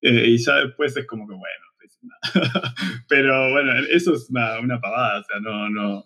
[0.00, 1.64] eh, y ya después es como que, bueno,
[3.08, 6.04] pero bueno, eso es una, una, pavada, o sea, no, no,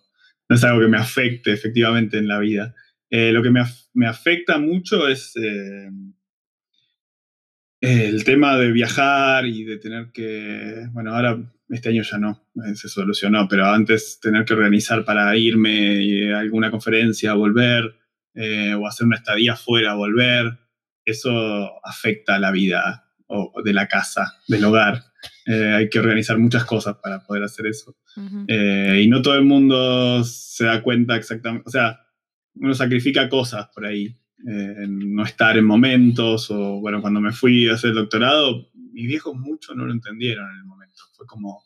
[0.48, 2.74] no es algo que me afecte efectivamente en la vida.
[3.10, 3.62] Eh, lo que me,
[3.94, 5.32] me, afecta mucho es
[7.80, 11.38] el tema de viajar y de tener que, bueno, ahora
[11.68, 16.38] este año ya no, eh, se solucionó, pero antes tener que organizar para irme a
[16.38, 17.94] alguna conferencia, volver,
[18.34, 20.58] eh, o hacer una estadía fuera, volver,
[21.04, 23.04] eso afecta la vida
[23.62, 25.02] de la casa, del hogar.
[25.44, 27.96] Eh, hay que organizar muchas cosas para poder hacer eso.
[28.16, 32.00] y no todo el mundo se da cuenta exactamente, o sea,
[32.54, 34.16] uno sacrifica cosas por ahí.
[34.38, 39.36] no estar en momentos, o bueno, cuando me fui a hacer el doctorado, mis viejos
[39.36, 40.87] mucho no lo entendieron en el momento.
[41.18, 41.64] Fue como,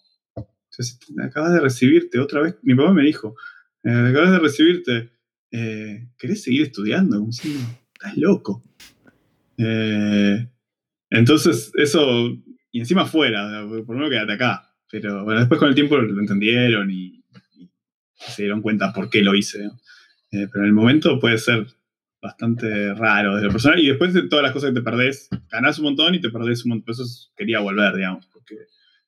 [1.23, 2.57] acabas de recibirte otra vez.
[2.63, 3.37] Mi papá me dijo,
[3.85, 5.11] eh, acabas de recibirte,
[5.51, 7.29] eh, ¿querés seguir estudiando?
[7.29, 8.65] Estás loco.
[9.59, 10.49] Eh,
[11.11, 12.31] entonces, eso,
[12.71, 14.75] y encima fuera, por lo menos quédate acá.
[14.91, 17.23] Pero bueno, después con el tiempo lo entendieron y,
[18.15, 19.69] se dieron cuenta por qué lo hice.
[20.31, 21.67] pero en el momento puede ser
[22.23, 23.81] bastante raro desde lo personal.
[23.81, 26.65] Y después de todas las cosas que te perdés, ganás un montón y te perdés
[26.65, 26.85] un montón.
[26.85, 28.55] Por eso quería volver, digamos, porque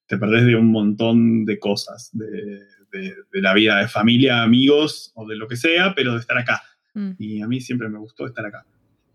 [0.06, 2.62] te perdés de un montón de cosas, de,
[3.32, 6.62] la vida de familia, amigos o de lo que sea, pero de estar acá.
[6.94, 7.10] Mm.
[7.18, 8.64] Y a mí siempre me gustó estar acá.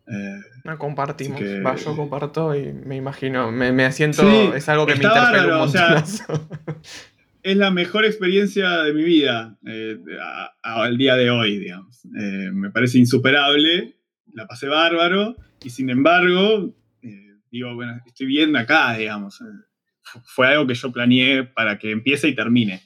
[0.07, 1.39] Eh, no compartimos.
[1.39, 6.03] yo comparto y me imagino, me, me asiento, es algo que me interpela un montón.
[7.43, 9.97] es la mejor experiencia de mi vida eh,
[10.63, 12.03] al día de hoy, digamos.
[12.05, 13.95] Eh, me parece insuperable,
[14.33, 16.73] la pasé bárbaro y sin embargo,
[17.51, 19.41] digo, bueno, estoy viendo acá, digamos
[20.25, 22.81] fue algo que yo planeé para que empiece y termine.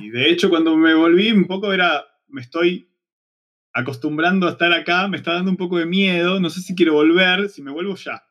[0.00, 2.90] Y de hecho, cuando me volví, un poco era, me estoy
[3.72, 6.92] acostumbrando a estar acá, me está dando un poco de miedo, no sé si quiero
[6.94, 8.22] volver, si me vuelvo ya.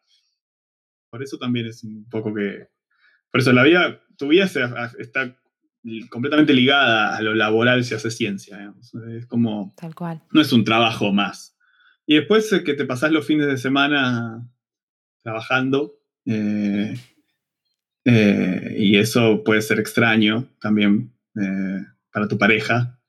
[1.10, 2.68] Por eso también es un poco que...
[3.32, 5.38] Por eso la vida, tu vida está
[6.10, 8.74] completamente ligada a lo laboral si hace ciencia.
[9.18, 9.74] Es como...
[9.78, 10.22] Tal cual.
[10.32, 11.58] No es un trabajo más.
[12.06, 14.48] Y después que te pasás los fines de semana
[15.24, 16.94] trabajando, eh,
[18.04, 23.00] eh, y eso puede ser extraño también eh, para tu pareja.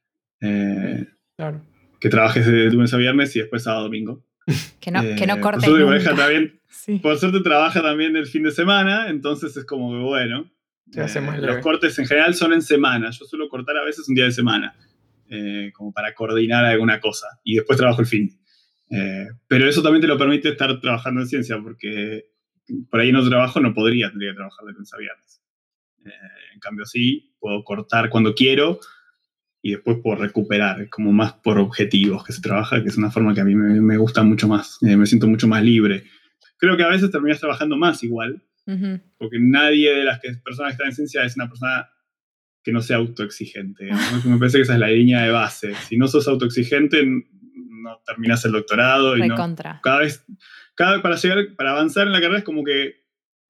[0.41, 1.63] Eh, claro.
[2.01, 4.25] Que trabajes de lunes a viernes y después sábado domingo.
[4.81, 5.65] Que no, que no cortes.
[5.65, 6.61] Por pareja también,
[7.03, 10.51] por suerte trabaja también el fin de semana, entonces es como que bueno.
[11.39, 13.11] los cortes en general son en semana.
[13.11, 14.75] Yo suelo cortar a veces un día de semana,
[15.73, 17.29] como para coordinar alguna cosa.
[17.45, 18.37] Y después trabajo el fin.
[19.47, 22.32] pero eso también te lo permite estar trabajando en ciencia, porque
[22.91, 25.43] por ahí no trabajo no podría, tendría que trabajar de lunes a viernes.
[26.05, 26.11] Eh,
[26.55, 28.81] en cambio, sí, puedo cortar cuando quiero
[29.63, 33.13] y después puedo recuperar, es como más por objetivos que se trabaja, que es una
[33.13, 36.05] forma que a mí me, gusta mucho más, eh, me siento mucho más libre.
[36.57, 38.43] Creo que a veces terminas trabajando más igual,
[39.19, 41.89] porque nadie de las que, personas que están en ciencia es una persona
[42.63, 43.91] que no sea autoexigente.
[44.25, 45.75] Me parece que esa es la línea de base.
[45.89, 49.17] Si no sos autoexigente, no terminas el doctorado.
[49.17, 49.37] Y no,
[49.83, 50.25] cada vez,
[50.83, 53.03] cada para llegar, para avanzar en la carrera es como que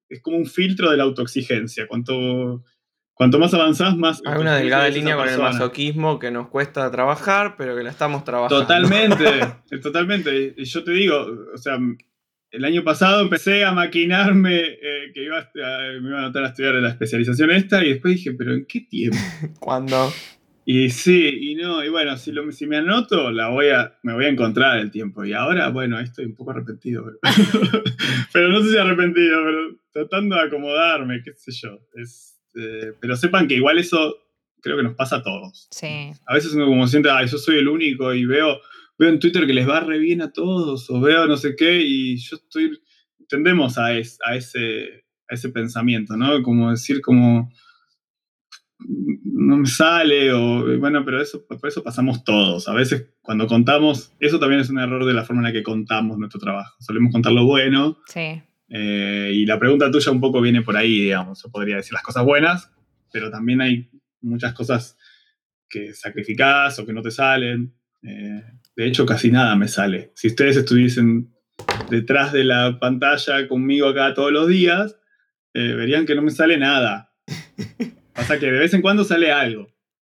[0.07, 1.87] es como un filtro de la autoexigencia.
[1.87, 2.63] Cuanto,
[3.15, 4.21] cuanto más avanzás, más...
[4.23, 8.23] Hay una delgada línea con el masoquismo que nos cuesta trabajar, pero que la estamos
[8.23, 8.61] trabajando.
[8.61, 9.25] Totalmente,
[9.81, 10.53] totalmente.
[10.55, 11.79] Y yo te digo, o sea,
[12.51, 16.75] el año pasado empecé a maquinarme eh, que iba me iba a anotar a estudiar
[16.75, 19.17] la especialización esta y después dije, pero ¿en qué tiempo?
[19.59, 20.13] ¿Cuándo?
[20.65, 24.13] Y sí, y no, y bueno, si, lo, si me anoto, la voy a, me
[24.13, 25.25] voy a encontrar el tiempo.
[25.25, 27.05] Y ahora, bueno, estoy un poco arrepentido.
[28.31, 31.79] Pero, no sé si arrepentido, pero tratando de acomodarme, qué sé yo.
[32.55, 34.15] Eh, pero sepan que igual eso
[34.61, 35.67] creo que nos pasa a todos.
[35.71, 36.11] Sí.
[36.25, 38.59] A veces uno como siente, ay, yo soy el único y veo
[38.97, 41.81] veo en Twitter que les va re bien a todos, o veo no sé qué,
[41.81, 42.79] y yo estoy,
[43.27, 43.95] tendemos a, a,
[44.35, 46.41] ese, a ese pensamiento, ¿no?
[46.43, 47.51] Como decir, como,
[49.43, 52.67] no me sale, o bueno, pero eso, por eso pasamos todos.
[52.67, 55.63] A veces cuando contamos, eso también es un error de la forma en la que
[55.63, 56.75] contamos nuestro trabajo.
[56.79, 57.99] Solemos contar lo bueno.
[58.07, 58.41] Sí.
[58.69, 61.43] Eh, y la pregunta tuya un poco viene por ahí, digamos.
[61.43, 62.71] Yo podría decir las cosas buenas,
[63.11, 63.89] pero también hay
[64.21, 64.97] muchas cosas
[65.69, 67.73] que sacrificás o que no te salen.
[68.01, 68.43] Eh,
[68.75, 70.11] de hecho, casi nada me sale.
[70.15, 71.33] Si ustedes estuviesen
[71.89, 74.97] detrás de la pantalla conmigo acá todos los días,
[75.53, 77.11] eh, verían que no me sale nada.
[78.13, 79.67] Pasa que de vez en cuando sale algo.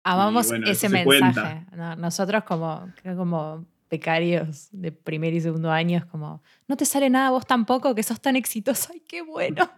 [0.02, 1.66] Amamos ese mensaje.
[1.96, 7.30] nosotros como, como becarios de primer y segundo año es como, no te sale nada
[7.30, 8.90] vos tampoco, que sos tan exitoso.
[8.92, 9.70] ¡Ay, qué bueno!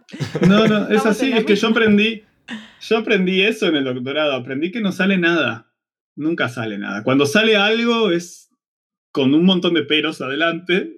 [0.47, 2.23] No, no, es así, es que yo aprendí,
[2.81, 5.71] yo aprendí eso en el doctorado, aprendí que no sale nada.
[6.15, 7.03] Nunca sale nada.
[7.03, 8.49] Cuando sale algo es
[9.11, 10.97] con un montón de peros adelante.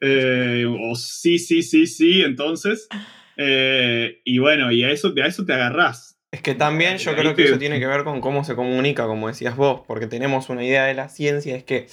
[0.00, 2.88] Eh, o sí, sí, sí, sí, entonces.
[3.36, 6.15] Eh, y bueno, y a eso, a eso te agarrás.
[6.32, 9.28] Es que también yo creo que eso tiene que ver con cómo se comunica, como
[9.28, 11.86] decías vos, porque tenemos una idea de la ciencia, es que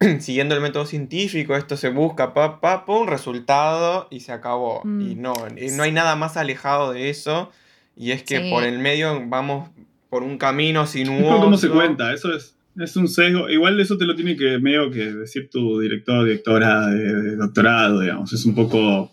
[0.20, 4.82] siguiendo el método científico, esto se busca, pa, pa, un resultado y se acabó.
[4.84, 5.20] Y mm.
[5.20, 5.34] no,
[5.72, 7.50] no hay nada más alejado de eso.
[7.96, 9.70] Y es que por el medio vamos
[10.10, 11.22] por un camino sin un.
[11.40, 12.12] ¿Cómo se cuenta?
[12.12, 12.54] Eso es.
[12.78, 13.48] Es un sesgo.
[13.48, 18.00] Igual eso te lo tiene que medio que decir tu director o directora de, doctorado,
[18.00, 18.30] digamos.
[18.34, 19.12] Es un poco.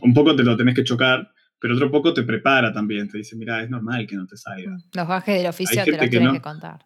[0.00, 1.32] Un poco te lo tenés que chocar,
[1.62, 3.08] pero otro poco te prepara también.
[3.08, 4.76] Te dice, mira, es normal que no te salga.
[4.92, 6.84] Los bajes del oficio te lo tienes que contar.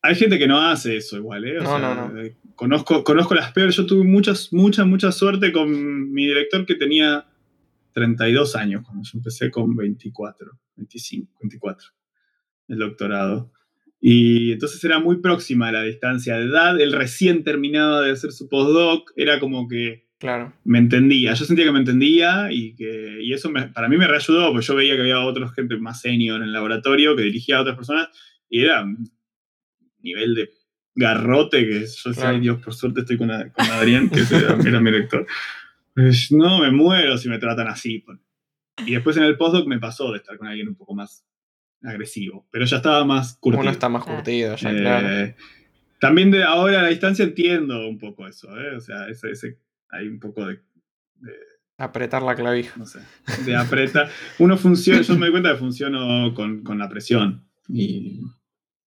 [0.00, 1.58] Hay gente que no hace eso igual, ¿eh?
[1.60, 2.18] no, no, no.
[2.18, 3.76] Eh, conozco, conozco las peores.
[3.76, 7.26] Yo tuve muchas, mucha, mucha suerte con mi director que tenía
[7.92, 11.88] 32 años cuando yo empecé con 24, 25, 24,
[12.68, 13.52] el doctorado.
[14.00, 16.80] Y entonces era muy próxima a la distancia de edad.
[16.80, 19.12] Él recién terminaba de hacer su postdoc.
[19.16, 20.52] Era como que claro.
[20.64, 21.34] me entendía.
[21.34, 24.74] Yo sentía que me entendía y que y eso para mí me reayudó, porque yo
[24.74, 28.08] veía que había otra gente más senior en el laboratorio que dirigía a otras personas
[28.48, 29.10] y era un
[30.00, 30.50] nivel de
[30.94, 35.26] garrote que yo decía, ay Dios, por suerte estoy con, Adrián, que era, mi director.
[35.94, 38.04] Pues, no, me muero si me tratan así.
[38.84, 41.24] Y después en el postdoc me pasó de estar con alguien un poco más
[41.82, 43.62] agresivo, pero ya estaba más curtido.
[43.62, 45.08] Uno está más curtido, ya, claro.
[45.08, 45.36] Eh,
[46.00, 48.76] también de ahora a la distancia entiendo un poco eso, ¿eh?
[48.76, 49.58] O sea, ese,
[49.90, 50.60] hay un poco de,
[51.80, 52.76] Apretar la clavija.
[52.76, 52.98] No sé,
[53.46, 54.10] de apretar.
[54.40, 58.20] Uno funciona, yo me doy cuenta que funciono con, con, la presión y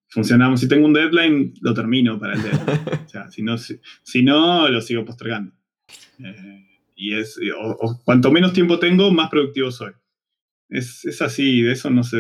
[0.10, 0.60] funcionamos.
[0.60, 2.82] Si tengo un deadline, lo termino para el deadline.
[3.06, 5.54] O sea, si no, si, no lo sigo postergando.
[6.20, 9.94] Eh, y es, o cuanto menos tiempo tengo, más productivo soy.
[10.68, 12.18] Es, así, de eso no se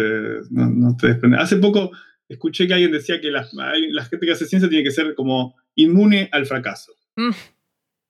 [0.51, 1.38] no, te desprende.
[1.38, 1.91] Hace poco
[2.29, 6.29] escuché que alguien decía que la, gente que hace ciencia tiene que ser como inmune
[6.32, 6.93] al fracaso.
[7.17, 7.32] Mm.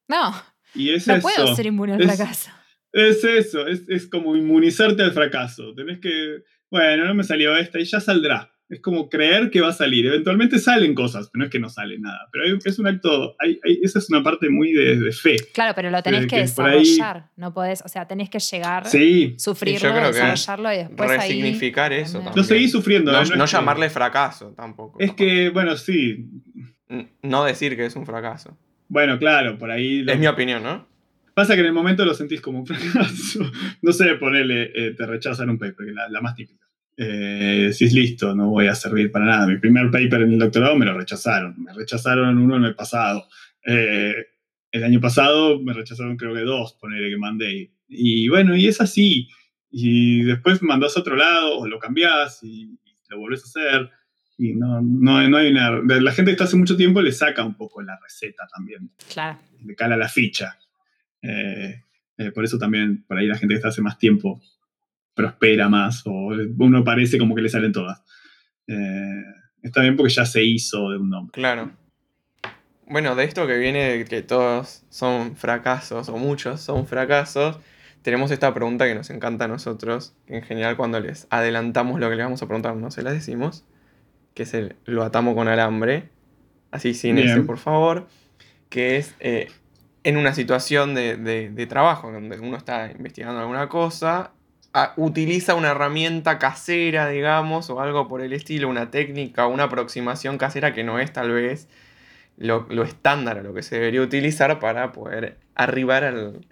[0.09, 0.50] No.
[0.73, 2.51] Y es no puedo ser inmune al fracaso.
[2.93, 5.73] Es eso, es, es, como inmunizarte al fracaso.
[5.75, 9.69] Tenés que, bueno, no me salió esta y ya saldrá es como creer que va
[9.69, 10.05] a salir.
[10.05, 12.29] Eventualmente salen cosas, pero no es que no sale nada.
[12.31, 15.35] Pero es un acto, esa es una parte muy de, fe.
[15.53, 17.29] Claro, pero lo tenés que, desarrollar.
[17.35, 19.35] No podés, o sea, tenés que llegar, sí.
[19.37, 22.23] sufrirlo, desarrollarlo y después resignificar eso.
[22.33, 23.11] Lo seguí sufriendo.
[23.11, 24.99] No, no, llamarle fracaso tampoco.
[24.99, 26.29] Es que, bueno, sí.
[27.21, 28.57] No decir que es un fracaso.
[28.91, 30.03] Bueno, claro, por ahí.
[30.05, 30.85] Es mi opinión, ¿no?
[31.33, 33.49] Pasa que en el momento lo sentís como un fracaso.
[33.81, 36.61] no sé, ponerle, eh, te rechazan un paper, que la, la más típica
[36.97, 39.47] eh, decís, listo, no voy a servir para nada.
[39.47, 41.55] Mi primer paper en el doctorado me lo rechazaron.
[41.57, 43.27] Me rechazaron uno en el pasado.
[43.65, 44.13] Eh,
[44.71, 47.71] el año pasado me rechazaron creo que dos, ponerle que mandé.
[47.87, 49.29] Y bueno, y es así.
[49.69, 52.77] Y después mandás a otro lado o lo cambiás y,
[53.09, 53.89] lo volvés a hacer.
[54.41, 55.69] Y no, no, no, hay una...
[55.83, 58.89] La gente que está hace mucho tiempo le saca un poco la receta también.
[59.13, 59.37] Claro.
[59.63, 60.57] Le cala la ficha.
[61.21, 61.83] Eh,
[62.33, 64.41] por eso también, por ahí la gente que está hace más tiempo
[65.13, 68.01] prospera más o uno parece como que le salen todas.
[68.65, 69.23] Eh,
[69.61, 71.33] está bien porque ya se hizo de un nombre.
[71.33, 71.69] Claro.
[72.87, 77.59] Bueno, de esto que viene de que todos son fracasos o muchos son fracasos,
[78.01, 82.09] tenemos esta pregunta que nos encanta a nosotros, que en general cuando les adelantamos lo
[82.09, 83.65] que les vamos a preguntar no se las decimos,
[84.33, 86.09] que es el lo atamos con alambre,
[86.71, 87.27] así sin Bien.
[87.29, 88.07] ese por favor,
[88.69, 89.51] que es eh,
[90.03, 94.31] en una situación de, de- de trabajo, donde uno está investigando alguna cosa,
[94.73, 100.37] a- utiliza una herramienta casera, digamos, o algo por el estilo, una técnica, una aproximación
[100.37, 101.67] casera que no es tal vez
[102.37, 106.45] lo, lo estándar a lo que se debería utilizar para poder arribar al,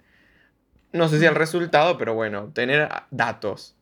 [0.92, 3.76] no sé si al resultado, pero bueno, obtener datos.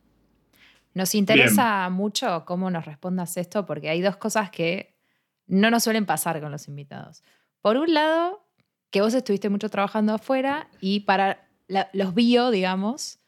[0.93, 4.95] Nos interesa mucho cómo nos respondas esto porque hay dos cosas que
[5.47, 7.23] no nos suelen pasar con los invitados.
[7.61, 8.45] Por un lado,
[8.91, 13.19] que vos estuviste mucho trabajando afuera y para la- los bio, digamos,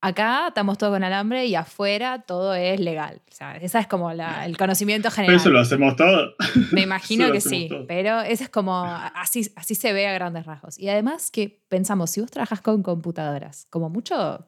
[0.00, 3.20] acá estamos todos con alambre y afuera todo es legal.
[3.30, 5.36] O sea, esa es como la- el conocimiento Pero general.
[5.36, 6.34] eso lo hacemos todo.
[6.72, 10.44] Me imagino Eso que sí, pero ese es como, así, así se ve a grandes
[10.46, 10.78] rasgos.
[10.78, 14.46] Y además que pensamos, si vos trabajas con computadoras, como mucho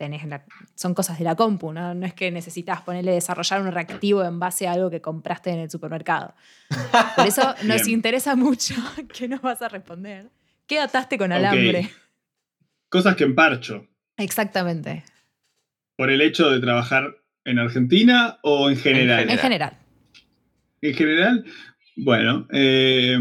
[0.00, 1.92] tenés la- son cosas de la compu, ¿no?
[1.94, 5.58] No es que necesitas ponerle desarrollar un reactivo en base a algo que compraste en
[5.58, 6.34] el supermercado.
[7.16, 8.74] Por eso nos interesa mucho
[9.14, 10.30] qué nos vas a responder.
[10.66, 11.90] ¿Qué ataste con alambre?
[12.88, 13.86] Cosas que emparcho.
[14.16, 15.04] Exactamente.
[15.96, 19.28] ¿Por el hecho de trabajar en Argentina o en general?
[19.28, 19.76] En general.
[20.80, 21.44] En general,
[21.96, 23.18] bueno, eh,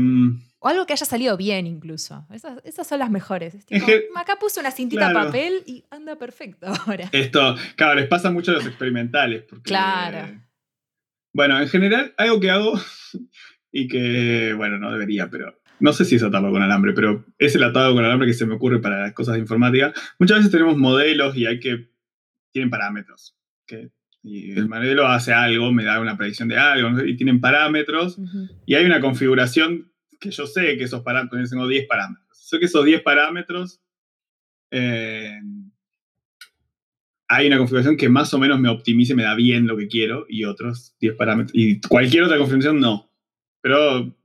[0.62, 2.26] O algo que haya salido bien incluso.
[2.34, 3.56] Esas, esas son las mejores.
[3.56, 3.86] Es tipo,
[4.16, 5.28] acá puse una cintita Claro.
[5.28, 7.10] papel y anda perfecto ahora.
[7.14, 9.44] esto, claro, les pasa mucho a los experimentales.
[9.44, 10.42] Porque, Claro.
[11.34, 12.74] bueno, en general, algo que hago
[13.72, 17.56] y que, bueno, no debería, pero no sé si es atarlo con alambre, pero es
[17.56, 19.94] el atado con alambre que se me ocurre para las cosas de informática.
[20.20, 21.90] Muchas veces tenemos modelos y hay que,
[22.52, 23.38] tienen parámetros.
[23.66, 23.92] que-
[24.22, 28.18] y el modelo hace algo, me da una predicción de algo, y tienen parámetros.
[28.66, 29.89] Y hay una configuración
[30.20, 32.28] que yo sé que esos parámetros, tengo 10 parámetros.
[32.32, 33.82] Sé que esos 10 parámetros,
[34.72, 35.40] eh,
[37.28, 40.26] hay una configuración que más o menos me optimice, me da bien lo que quiero,
[40.28, 41.52] y otros 10 parámetros.
[41.56, 43.10] Y cualquier otra configuración no.
[43.62, 44.16] Pero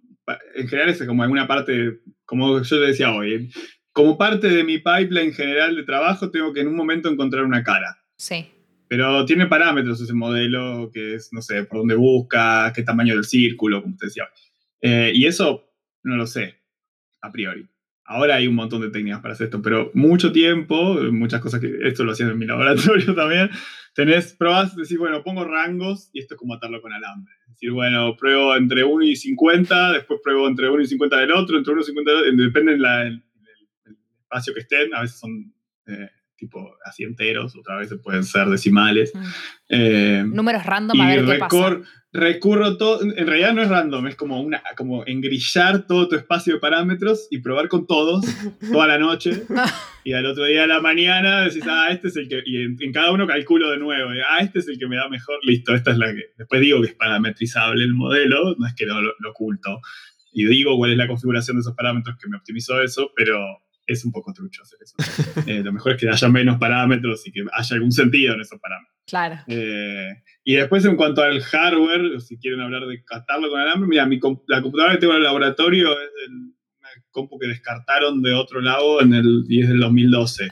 [0.55, 3.51] en general es como alguna parte, como yo te decía hoy,
[3.92, 7.62] como parte de mi pipeline general de trabajo, tengo que en un momento encontrar una
[7.62, 7.99] cara.
[8.16, 8.47] Sí.
[8.88, 13.24] Pero tiene parámetros ese modelo, que es, no sé, por dónde busca, qué tamaño del
[13.24, 14.28] círculo, como te decía.
[14.80, 15.74] Eh, y eso
[16.05, 16.61] no lo sé,
[17.21, 17.69] a priori.
[18.07, 21.75] Ahora hay un montón de técnicas para hacer esto, pero mucho tiempo, muchas cosas que
[21.83, 23.51] esto lo hacía en mi laboratorio también,
[23.95, 27.33] tenés, probás, decís, bueno, pongo rangos y esto es como atarlo con alambre.
[27.47, 31.33] Es decir, bueno, pruebo entre 1 y 50, después pruebo entre 1 y 50 del
[31.33, 33.25] otro, entre 1 y 50 del otro, depende del el
[34.21, 35.55] espacio que estén, a veces son
[35.87, 39.13] eh, tipo así enteros, otras veces pueden ser decimales.
[39.15, 39.23] Mm.
[39.69, 41.81] Eh, Números random a ver qué pasa.
[42.15, 46.55] Recurro todo, en realidad no es random, es como, una, como engrillar todo tu espacio
[46.55, 48.25] de parámetros y probar con todos
[48.73, 49.43] toda la noche.
[50.05, 52.77] y al otro día a la mañana decís, ah, este es el que, y en,
[52.81, 55.75] en cada uno calculo de nuevo, ah, este es el que me da mejor, listo,
[55.75, 59.03] esta es la que, después digo que es parametrizable el modelo, no es que lo,
[59.03, 59.81] lo- lo oculto.
[60.33, 63.39] Y digo cuál es la configuración de esos parámetros que me optimizó eso, pero
[63.87, 64.95] es un poco trucho hacer eso.
[65.47, 68.59] Eh, lo mejor es que haya menos parámetros y que haya algún sentido en esos
[68.61, 68.95] parámetros.
[69.07, 69.37] Claro.
[69.47, 70.09] Eh,
[70.45, 74.16] y después en cuanto al hardware, si quieren hablar de catarlo con alambre, mira, mi
[74.47, 78.61] la computadora que tengo en el laboratorio es del- una compu que descartaron de otro
[78.61, 80.49] lado en el, y es del 2012.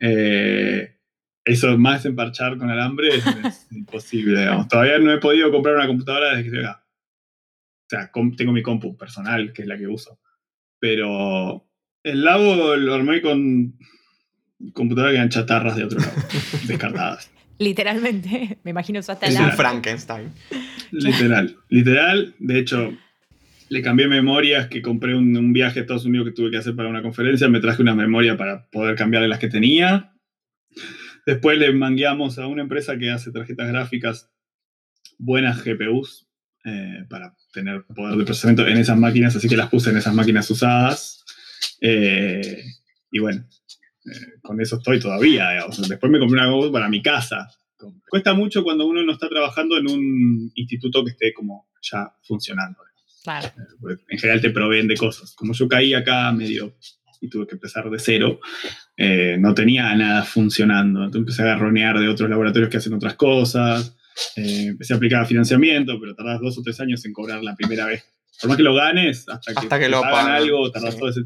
[0.00, 0.96] Eh,
[1.44, 4.68] eso más emparchar con alambre es, es imposible, digamos.
[4.68, 6.86] Todavía no he podido comprar una computadora desde que estoy acá.
[7.84, 10.18] O sea, tengo mi compu personal, que es la que uso.
[10.78, 11.68] Pero
[12.04, 13.74] el labo lo armé con
[14.72, 16.12] computadoras que eran chatarras de otro lado,
[16.66, 17.30] descartadas.
[17.58, 18.58] Literalmente.
[18.64, 19.52] Me imagino usaste Es un.
[19.52, 20.32] Frankenstein.
[20.90, 22.34] Literal, literal.
[22.38, 22.92] De hecho,
[23.68, 26.74] le cambié memorias que compré un, un viaje a Estados Unidos que tuve que hacer
[26.74, 27.48] para una conferencia.
[27.48, 30.12] Me traje una memoria para poder cambiarle las que tenía.
[31.24, 34.30] Después le mangueamos a una empresa que hace tarjetas gráficas
[35.18, 36.26] buenas GPUs
[36.64, 40.14] eh, para tener poder de procesamiento en esas máquinas, así que las puse en esas
[40.14, 41.21] máquinas usadas.
[41.84, 42.64] Eh,
[43.10, 43.44] y bueno,
[44.06, 45.50] eh, con eso estoy todavía.
[45.50, 45.88] digamos.
[45.88, 47.48] Después me compré una GPU para mi casa.
[48.08, 52.78] Cuesta mucho cuando uno no está trabajando en un instituto que esté como ya funcionando.
[53.24, 53.48] Claro.
[53.80, 55.34] Porque en general te proveen de cosas.
[55.34, 56.76] Como yo caí acá medio
[57.20, 58.40] y tuve que empezar de cero,
[58.96, 61.00] eh, no tenía nada funcionando.
[61.00, 63.96] Entonces empecé a agarronear de otros laboratorios que hacen otras cosas.
[64.36, 67.86] eh, empecé a aplicar financiamiento, pero tardás dos o tres años en cobrar la primera
[67.86, 68.04] vez.
[68.42, 70.94] Por más que lo ganes, hasta que, Hasta que te lo pagan pagan, algo, tardás
[70.94, 71.00] sí.
[71.00, 71.20] todo ese...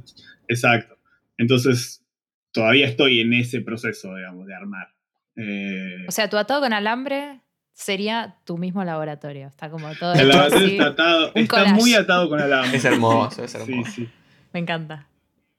[0.48, 0.96] Exacto.
[1.38, 2.04] Entonces,
[2.52, 4.88] todavía estoy en ese proceso, digamos, de armar.
[5.36, 7.40] Eh, O sea, tu atado con alambre
[7.72, 9.48] sería tu mismo laboratorio.
[9.48, 10.72] Está como todo el laboratorio así.
[10.76, 11.74] está, atado, un está collage.
[11.74, 12.76] muy atado con alambre.
[12.76, 13.90] Es hermoso, es Sí, hermoso.
[13.92, 14.08] sí.
[14.52, 15.08] Me encanta.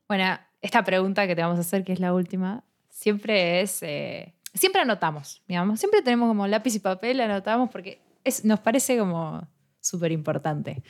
[0.08, 3.84] Bueno, esta pregunta que te vamos a hacer, que es la última, siempre es.
[3.84, 5.80] eh, siempre anotamos, digamos.
[5.80, 9.48] Siempre tenemos como lápiz y papel, anotamos porque es, nos parece como
[9.80, 10.82] súper importante.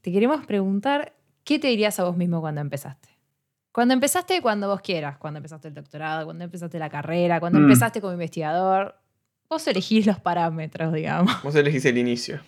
[0.00, 3.08] Te queremos preguntar, ¿qué te dirías a vos mismo cuando empezaste?
[3.72, 5.18] Cuando empezaste, cuando vos quieras.
[5.18, 7.64] Cuando empezaste el doctorado, cuando empezaste la carrera, cuando Mm.
[7.64, 8.94] empezaste como investigador.
[9.48, 11.42] Vos elegís los parámetros, digamos.
[11.42, 12.40] Vos elegís el inicio.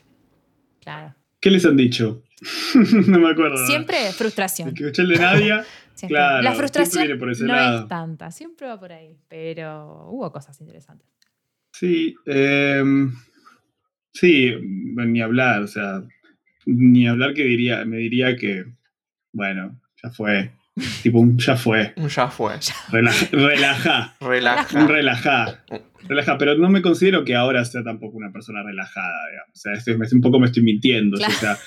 [0.81, 1.15] Claro.
[1.41, 2.23] ¿Qué les han dicho?
[3.09, 3.65] no me acuerdo.
[3.67, 4.75] Siempre frustración.
[4.75, 5.65] Que escuché el de Nadia.
[6.09, 7.81] Claro, la frustración viene por ese no lado.
[7.81, 11.07] es tanta, siempre va por ahí, pero hubo cosas interesantes.
[11.75, 12.83] Sí, eh,
[14.11, 16.03] sí, ni hablar, o sea,
[16.67, 18.65] ni hablar que diría, me diría que,
[19.33, 20.53] bueno, ya fue,
[21.03, 22.55] tipo un ya fue, Ya fue.
[22.91, 24.79] relaja, relaja, Relaja.
[24.79, 25.65] un relaja,
[26.09, 29.73] relaja, pero no me considero que ahora sea tampoco una persona relajada, digamos, o sea,
[29.75, 31.33] estoy- me- un poco me estoy mintiendo, Claro.
[31.33, 31.59] o sea,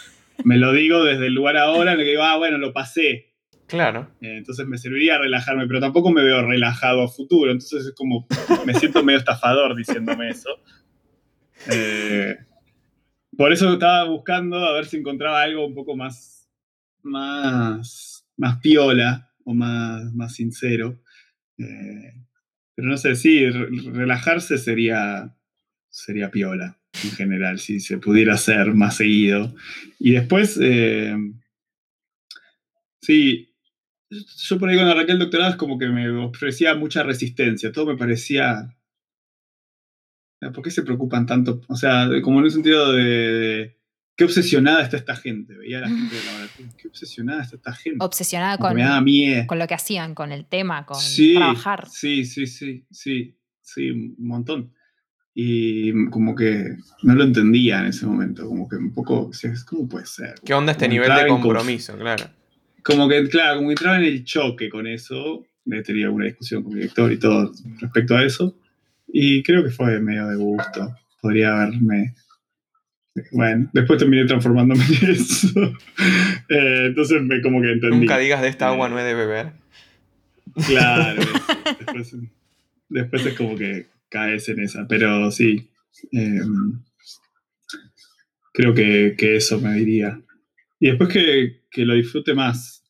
[0.43, 3.33] me lo digo desde el lugar ahora en el que digo, ah, bueno, lo pasé,
[3.67, 4.09] Claro.
[4.21, 7.51] eh, entonces me serviría relajarme, pero tampoco me veo relajado a futuro.
[7.51, 8.27] Entonces es como,
[8.65, 10.49] me siento medio estafador diciéndome eso.
[11.71, 12.35] Eh,
[13.37, 16.49] por eso estaba buscando a ver si encontraba algo un poco más,
[17.01, 21.01] más, más piola o más, más sincero.
[21.57, 22.13] Eh,
[22.75, 25.35] pero no sé, sí, re- relajarse sería,
[25.89, 29.53] sería piola en general, si se pudiera hacer más seguido.
[29.99, 31.15] Y después, eh,
[33.01, 33.49] sí,
[34.09, 37.87] yo por ahí cuando arranqué el doctorado es como que me ofrecía mucha resistencia, todo
[37.87, 38.75] me parecía...
[40.51, 41.61] ¿Por qué se preocupan tanto?
[41.67, 43.03] O sea, como en un sentido de...
[43.03, 43.77] de
[44.15, 45.55] qué obsesionada está esta gente.
[45.55, 46.71] Veía a la gente del laboratorio.
[46.77, 47.97] Qué obsesionada está esta gente.
[48.05, 49.47] Obsesionada con, me daba miedo.
[49.47, 51.87] con lo que hacían, con el tema, con Sí, trabajar.
[51.89, 54.71] sí, sí, sí, sí, sí, un montón.
[55.35, 59.51] Y como que no lo entendía en ese momento, como que un poco, o sea,
[59.67, 60.35] ¿cómo puede ser?
[60.45, 61.97] ¿Qué onda este Como nivel de compromiso?
[61.97, 62.25] Claro.
[62.83, 66.61] Como que, claro, como que entraba en el choque con eso, he tenido alguna discusión
[66.61, 68.59] con mi director y todo respecto a eso,
[69.15, 72.15] y creo que fue medio de gusto, podría haberme...
[73.31, 75.47] Bueno, después terminé transformándome en eso.
[76.49, 77.99] Eh, entonces me como que entendí.
[77.99, 79.53] Nunca digas de esta agua Eh, no he de beber.
[80.67, 81.21] Claro,
[81.79, 82.15] después,
[82.89, 85.69] después es como que caes en esa, pero sí,
[86.11, 86.41] eh,
[88.51, 90.19] creo que, que eso me diría.
[90.79, 92.83] Y después que, que lo disfrute más.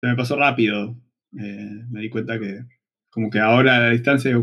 [0.00, 0.96] Se me pasó rápido,
[1.38, 2.60] eh, me di cuenta que
[3.10, 4.40] como que ahora a la distancia,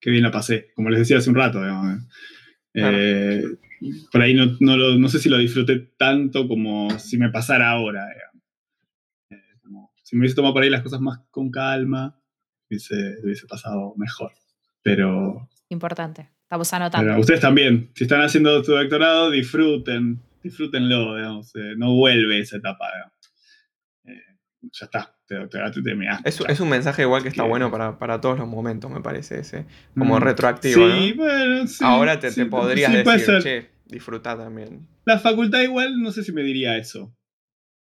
[0.00, 2.04] qué bien la pasé, como les decía hace un rato, digamos.
[2.74, 3.42] Eh,
[4.12, 7.70] por ahí no, no, lo- no sé si lo disfruté tanto como si me pasara
[7.70, 8.06] ahora.
[9.30, 12.20] Eh, como si me hubiese tomado por ahí las cosas más con calma,
[12.70, 14.32] hubiese, hubiese pasado mejor.
[14.82, 16.30] Pero, Importante.
[16.42, 17.06] Estamos anotando.
[17.08, 21.54] pero ustedes también, si están haciendo su doctorado, disfruten, disfrútenlo, digamos.
[21.56, 22.86] eh, no vuelve esa etapa.
[24.04, 24.22] Eh,
[24.62, 26.28] ya está, te doctoraste y terminaste.
[26.28, 29.00] Es, es un mensaje igual que está Que- bueno para, para todos los momentos, me
[29.00, 29.66] parece ese.
[29.96, 31.22] Como Mm, retroactivo, Sí, ¿no?
[31.22, 31.84] bueno, sí.
[31.84, 34.88] Ahora te, sí, te podrías sí, decir, che, disfruta también.
[35.04, 37.14] La facultad igual no sé si me diría eso.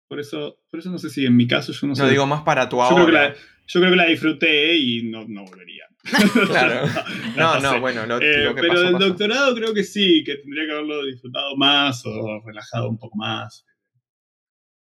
[0.09, 2.03] Por eso, por eso no sé si en mi caso yo no sé.
[2.03, 3.29] No digo más para tu yo, creo ahora.
[3.29, 3.34] la,
[3.67, 5.86] yo creo que la disfruté y no, no volvería.
[6.47, 6.86] Claro.
[6.86, 7.05] La
[7.38, 9.07] No, no, bueno, lo, Eh, lo que pero pasó, del pasó.
[9.07, 13.66] doctorado creo que sí, que tendría que haberlo disfrutado más o relajado un poco más.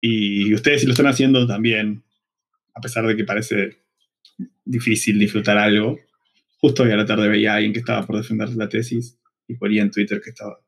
[0.00, 2.02] Y ustedes si lo están haciendo también,
[2.74, 3.82] a pesar de que parece
[4.64, 5.98] difícil disfrutar algo.
[6.58, 9.18] Justo hoy a la tarde veía a alguien que estaba por defender la tesis
[9.48, 10.58] y ponía en Twitter que estaba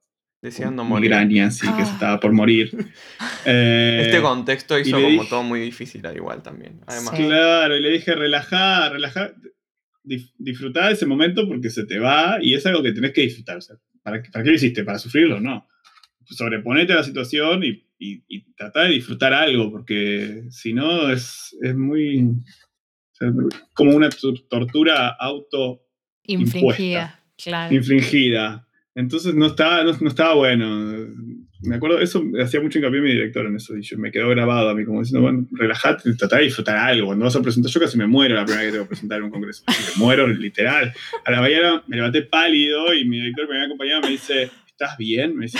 [0.41, 1.11] Deseando con morir.
[1.11, 1.95] migrañas y que se Ah.
[1.95, 2.71] estaba por morir.
[3.45, 6.81] Eh, Este contexto hizo como dije- todo muy difícil al igual también.
[6.87, 7.25] Además, Sí.
[7.25, 9.33] Claro, y le dije, relajá, relajá,
[10.05, 13.23] dif- disfrutá de ese momento porque se te va y es algo que tenés que
[13.23, 13.57] disfrutar.
[13.57, 14.85] o sea, ¿para, qué- ¿Para qué lo hiciste?
[14.85, 15.41] ¿Para sufrirlo?
[15.41, 15.67] No.
[16.33, 18.45] Sobreponete a la situación y, y, y
[18.75, 22.23] de disfrutar algo porque si no es, es muy...
[22.25, 23.33] o sea,
[23.75, 25.83] como una tu- tortura auto
[26.25, 27.21] Infringida.
[27.37, 27.75] Claro.
[27.75, 28.69] infringida.
[28.95, 31.09] Entonces no estaba, no, no estaba bueno.
[31.63, 34.69] Me acuerdo, eso hacía mucho hincapié mi director en eso, y yo, me quedó grabado
[34.69, 37.07] a mí, como diciendo, bueno, relajate, tratá de disfrutar algo.
[37.07, 39.19] Cuando vas a presentar, yo casi me muero la primera vez que tengo que presentar
[39.19, 39.63] en un congreso.
[39.69, 40.93] Me muero, literal.
[41.25, 44.51] A la mañana me levanté pálido y mi director que me había acompañado me dice,
[44.67, 45.37] ¿estás bien?
[45.37, 45.59] Me dice,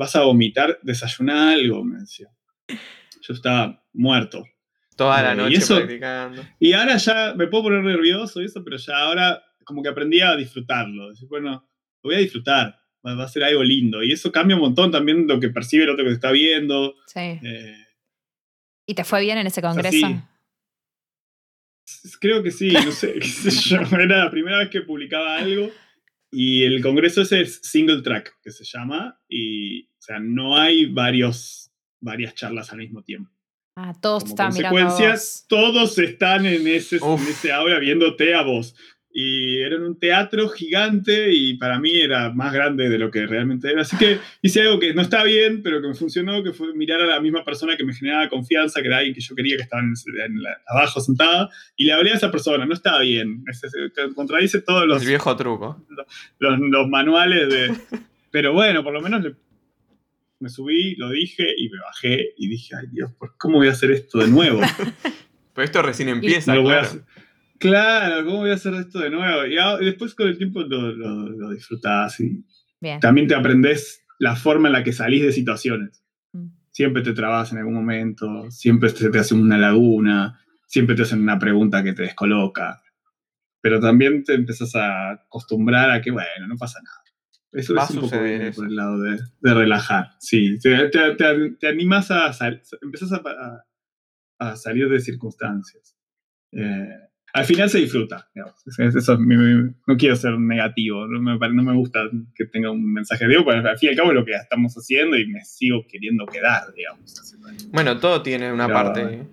[0.00, 0.78] ¿vas a vomitar?
[0.82, 2.28] Desayuná algo, me decía.
[3.20, 4.42] Yo estaba muerto.
[4.96, 6.42] toda la y noche eso- practicando.
[6.58, 10.20] Y ahora ya me puedo poner nervioso y eso, pero ya ahora como que aprendí
[10.20, 11.10] a disfrutarlo.
[11.10, 11.50] Decir, bueno,
[12.02, 14.02] lo voy a disfrutar, va a ser algo lindo.
[14.02, 16.94] Y eso cambia un montón también lo que percibe el otro que te está viendo.
[17.06, 17.20] Sí.
[17.20, 17.76] Eh,
[18.86, 20.06] ¿Y te fue bien en ese sea, congreso?
[20.06, 20.16] sí.
[22.20, 23.80] Creo que sí, no sé, qué sé yo.
[23.98, 25.70] Era la primera vez que publicaba algo.
[26.30, 29.20] Y el congreso ese es single track, que se llama.
[29.28, 33.30] Y, o sea, no hay varios, varias charlas al mismo tiempo.
[33.76, 34.78] Ah, todos Como están mirando.
[34.78, 35.44] a vos.
[35.48, 38.74] todos están en ese, en ese aula viéndote a vos.
[39.12, 43.26] Y era en un teatro gigante y para mí era más grande de lo que
[43.26, 43.82] realmente era.
[43.82, 47.00] Así que hice algo que no está bien, pero que me funcionó, que fue mirar
[47.00, 49.62] a la misma persona que me generaba confianza, que era alguien que yo quería que
[49.64, 53.42] estaba en, en la- abajo sentada, y le hablé a esa persona, no estaba bien.
[53.48, 55.84] Es- es- contradice todos los, El viejo truco.
[56.38, 57.74] los, los manuales de...
[58.30, 59.34] Pero bueno, por lo menos le-
[60.38, 63.72] me subí, lo dije y me bajé y dije, ay Dios, ¿por- ¿cómo voy a
[63.72, 64.60] hacer esto de nuevo?
[65.52, 67.00] Pero esto recién empieza, No lo voy a hacer.
[67.60, 69.44] Claro, ¿cómo voy a hacer esto de nuevo?
[69.46, 72.42] Y a- y después con el tiempo lo, lo, lo disfrutás y
[72.80, 72.98] Bien.
[73.00, 76.02] también te aprendes la forma en la que salís de situaciones.
[76.32, 76.46] Mm.
[76.70, 81.20] Siempre te trabas en algún momento, siempre se te hace una laguna, siempre te hacen
[81.20, 82.80] una pregunta que te descoloca.
[83.60, 86.96] Pero también te empezás a acostumbrar a que, bueno, no pasa nada.
[87.52, 88.10] Eso Va es un poco
[88.56, 90.12] por el lado de, de relajar.
[90.18, 93.64] Sí, te, te, te- te animas a, sal- empezás a, a-
[94.50, 95.94] a salir de circunstancias.
[96.52, 96.88] Eh,
[97.32, 98.28] al final se disfruta.
[98.78, 102.00] Eso es mi- mi- no quiero ser negativo, no me, pare- no me gusta
[102.34, 104.74] que tenga un mensaje de porque al fin y al cabo es lo que estamos
[104.74, 107.14] haciendo y me sigo queriendo quedar, digamos.
[107.72, 109.26] Bueno, todo tiene una Pero- parte.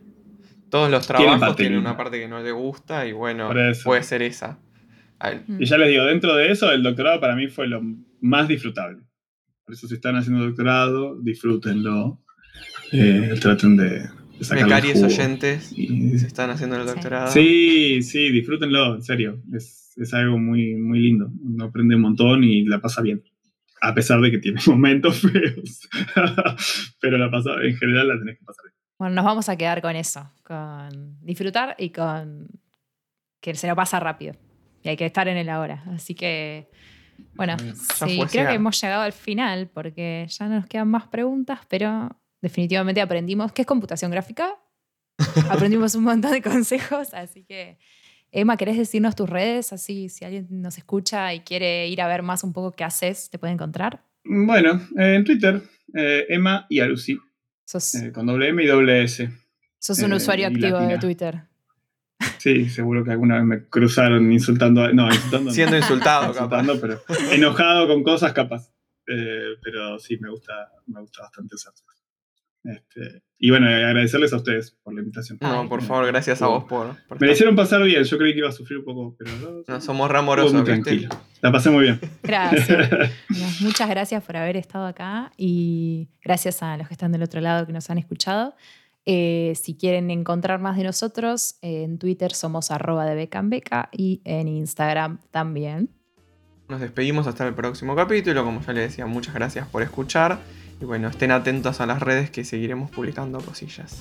[0.69, 3.49] Todos los Tiene trabajos parte tienen una parte que no le gusta y bueno,
[3.83, 4.59] puede ser esa.
[5.47, 5.61] Mm.
[5.61, 7.81] Y ya les digo, dentro de eso, el doctorado para mí fue lo
[8.21, 9.01] más disfrutable.
[9.65, 12.21] Por eso si están haciendo doctorado, disfrútenlo.
[12.91, 16.93] Eh, traten de, Becarios oyentes, Y- se están haciendo el Sí.
[16.93, 17.31] doctorado.
[17.31, 19.41] Sí, sí, disfrútenlo, en serio.
[19.53, 21.31] Es, es algo muy, muy lindo.
[21.43, 23.23] Uno aprende un montón y la pasa bien.
[23.81, 25.87] A pesar de que tiene momentos feos.
[27.01, 28.73] Pero la pasa, en general la tenés que pasar bien.
[28.99, 32.47] Bueno, nos vamos a quedar con eso, con disfrutar y con
[33.41, 34.35] que se lo pasa rápido.
[34.83, 35.83] Y hay que estar en el ahora.
[35.93, 36.69] Así que,
[37.35, 41.59] bueno, sí, creo que hemos llegado al final porque ya no nos quedan más preguntas,
[41.69, 42.09] pero
[42.41, 44.55] definitivamente aprendimos qué es computación gráfica.
[45.49, 47.77] aprendimos un montón de consejos, así que,
[48.31, 49.73] Emma, ¿querés decirnos tus redes?
[49.73, 53.29] Así, si alguien nos escucha y quiere ir a ver más un poco qué haces,
[53.29, 54.03] te puede encontrar.
[54.23, 55.61] Bueno, eh, en Twitter,
[55.93, 57.17] eh, Emma y Alusi,
[57.65, 59.29] Sos, eh, con doble M y doble S.
[59.79, 60.97] sos un eh, usuario activo de.
[60.99, 61.41] Twitter.
[62.37, 64.83] Sí, seguro que alguna vez me cruzaron insultando.
[64.83, 65.45] a- No, insultando.
[65.49, 65.51] no.
[65.51, 66.61] Siendo insultado, capaz.
[66.63, 67.01] insultando, pero
[67.33, 68.69] enojado con cosas capaz.
[69.07, 70.53] Eh, pero sí, me gusta,
[70.87, 71.73] me gusta bastante usar.
[72.67, 75.37] Este, y bueno, agradecerles a ustedes por la invitación.
[75.39, 78.33] No, por favor, gracias a vos por, por Me la hicieron pasar bien, yo creí
[78.33, 81.09] que iba a sufrir un poco, pero no, No, somos ramorosos, tranquilo.
[81.41, 81.99] La pasé muy bien.
[82.23, 82.67] Gracias.
[83.29, 87.39] Bueno, muchas gracias por haber estado acá y gracias a los que están del otro
[87.39, 88.55] lado que nos han escuchado.
[89.05, 93.49] Eh, si quieren encontrar más de nosotros, eh, en Twitter somos arroba de beca en
[93.49, 95.89] beca y en Instagram también.
[96.67, 98.43] Nos despedimos hasta el próximo capítulo.
[98.43, 100.39] Como ya les decía, muchas gracias por escuchar.
[100.79, 103.97] Y bueno, estén atentos a las redes que seguiremos publicando cosillas.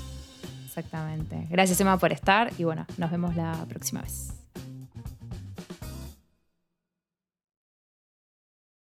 [0.65, 1.47] Exactamente.
[1.49, 4.46] Gracias Emma por estar y bueno, nos vemos la próxima vez.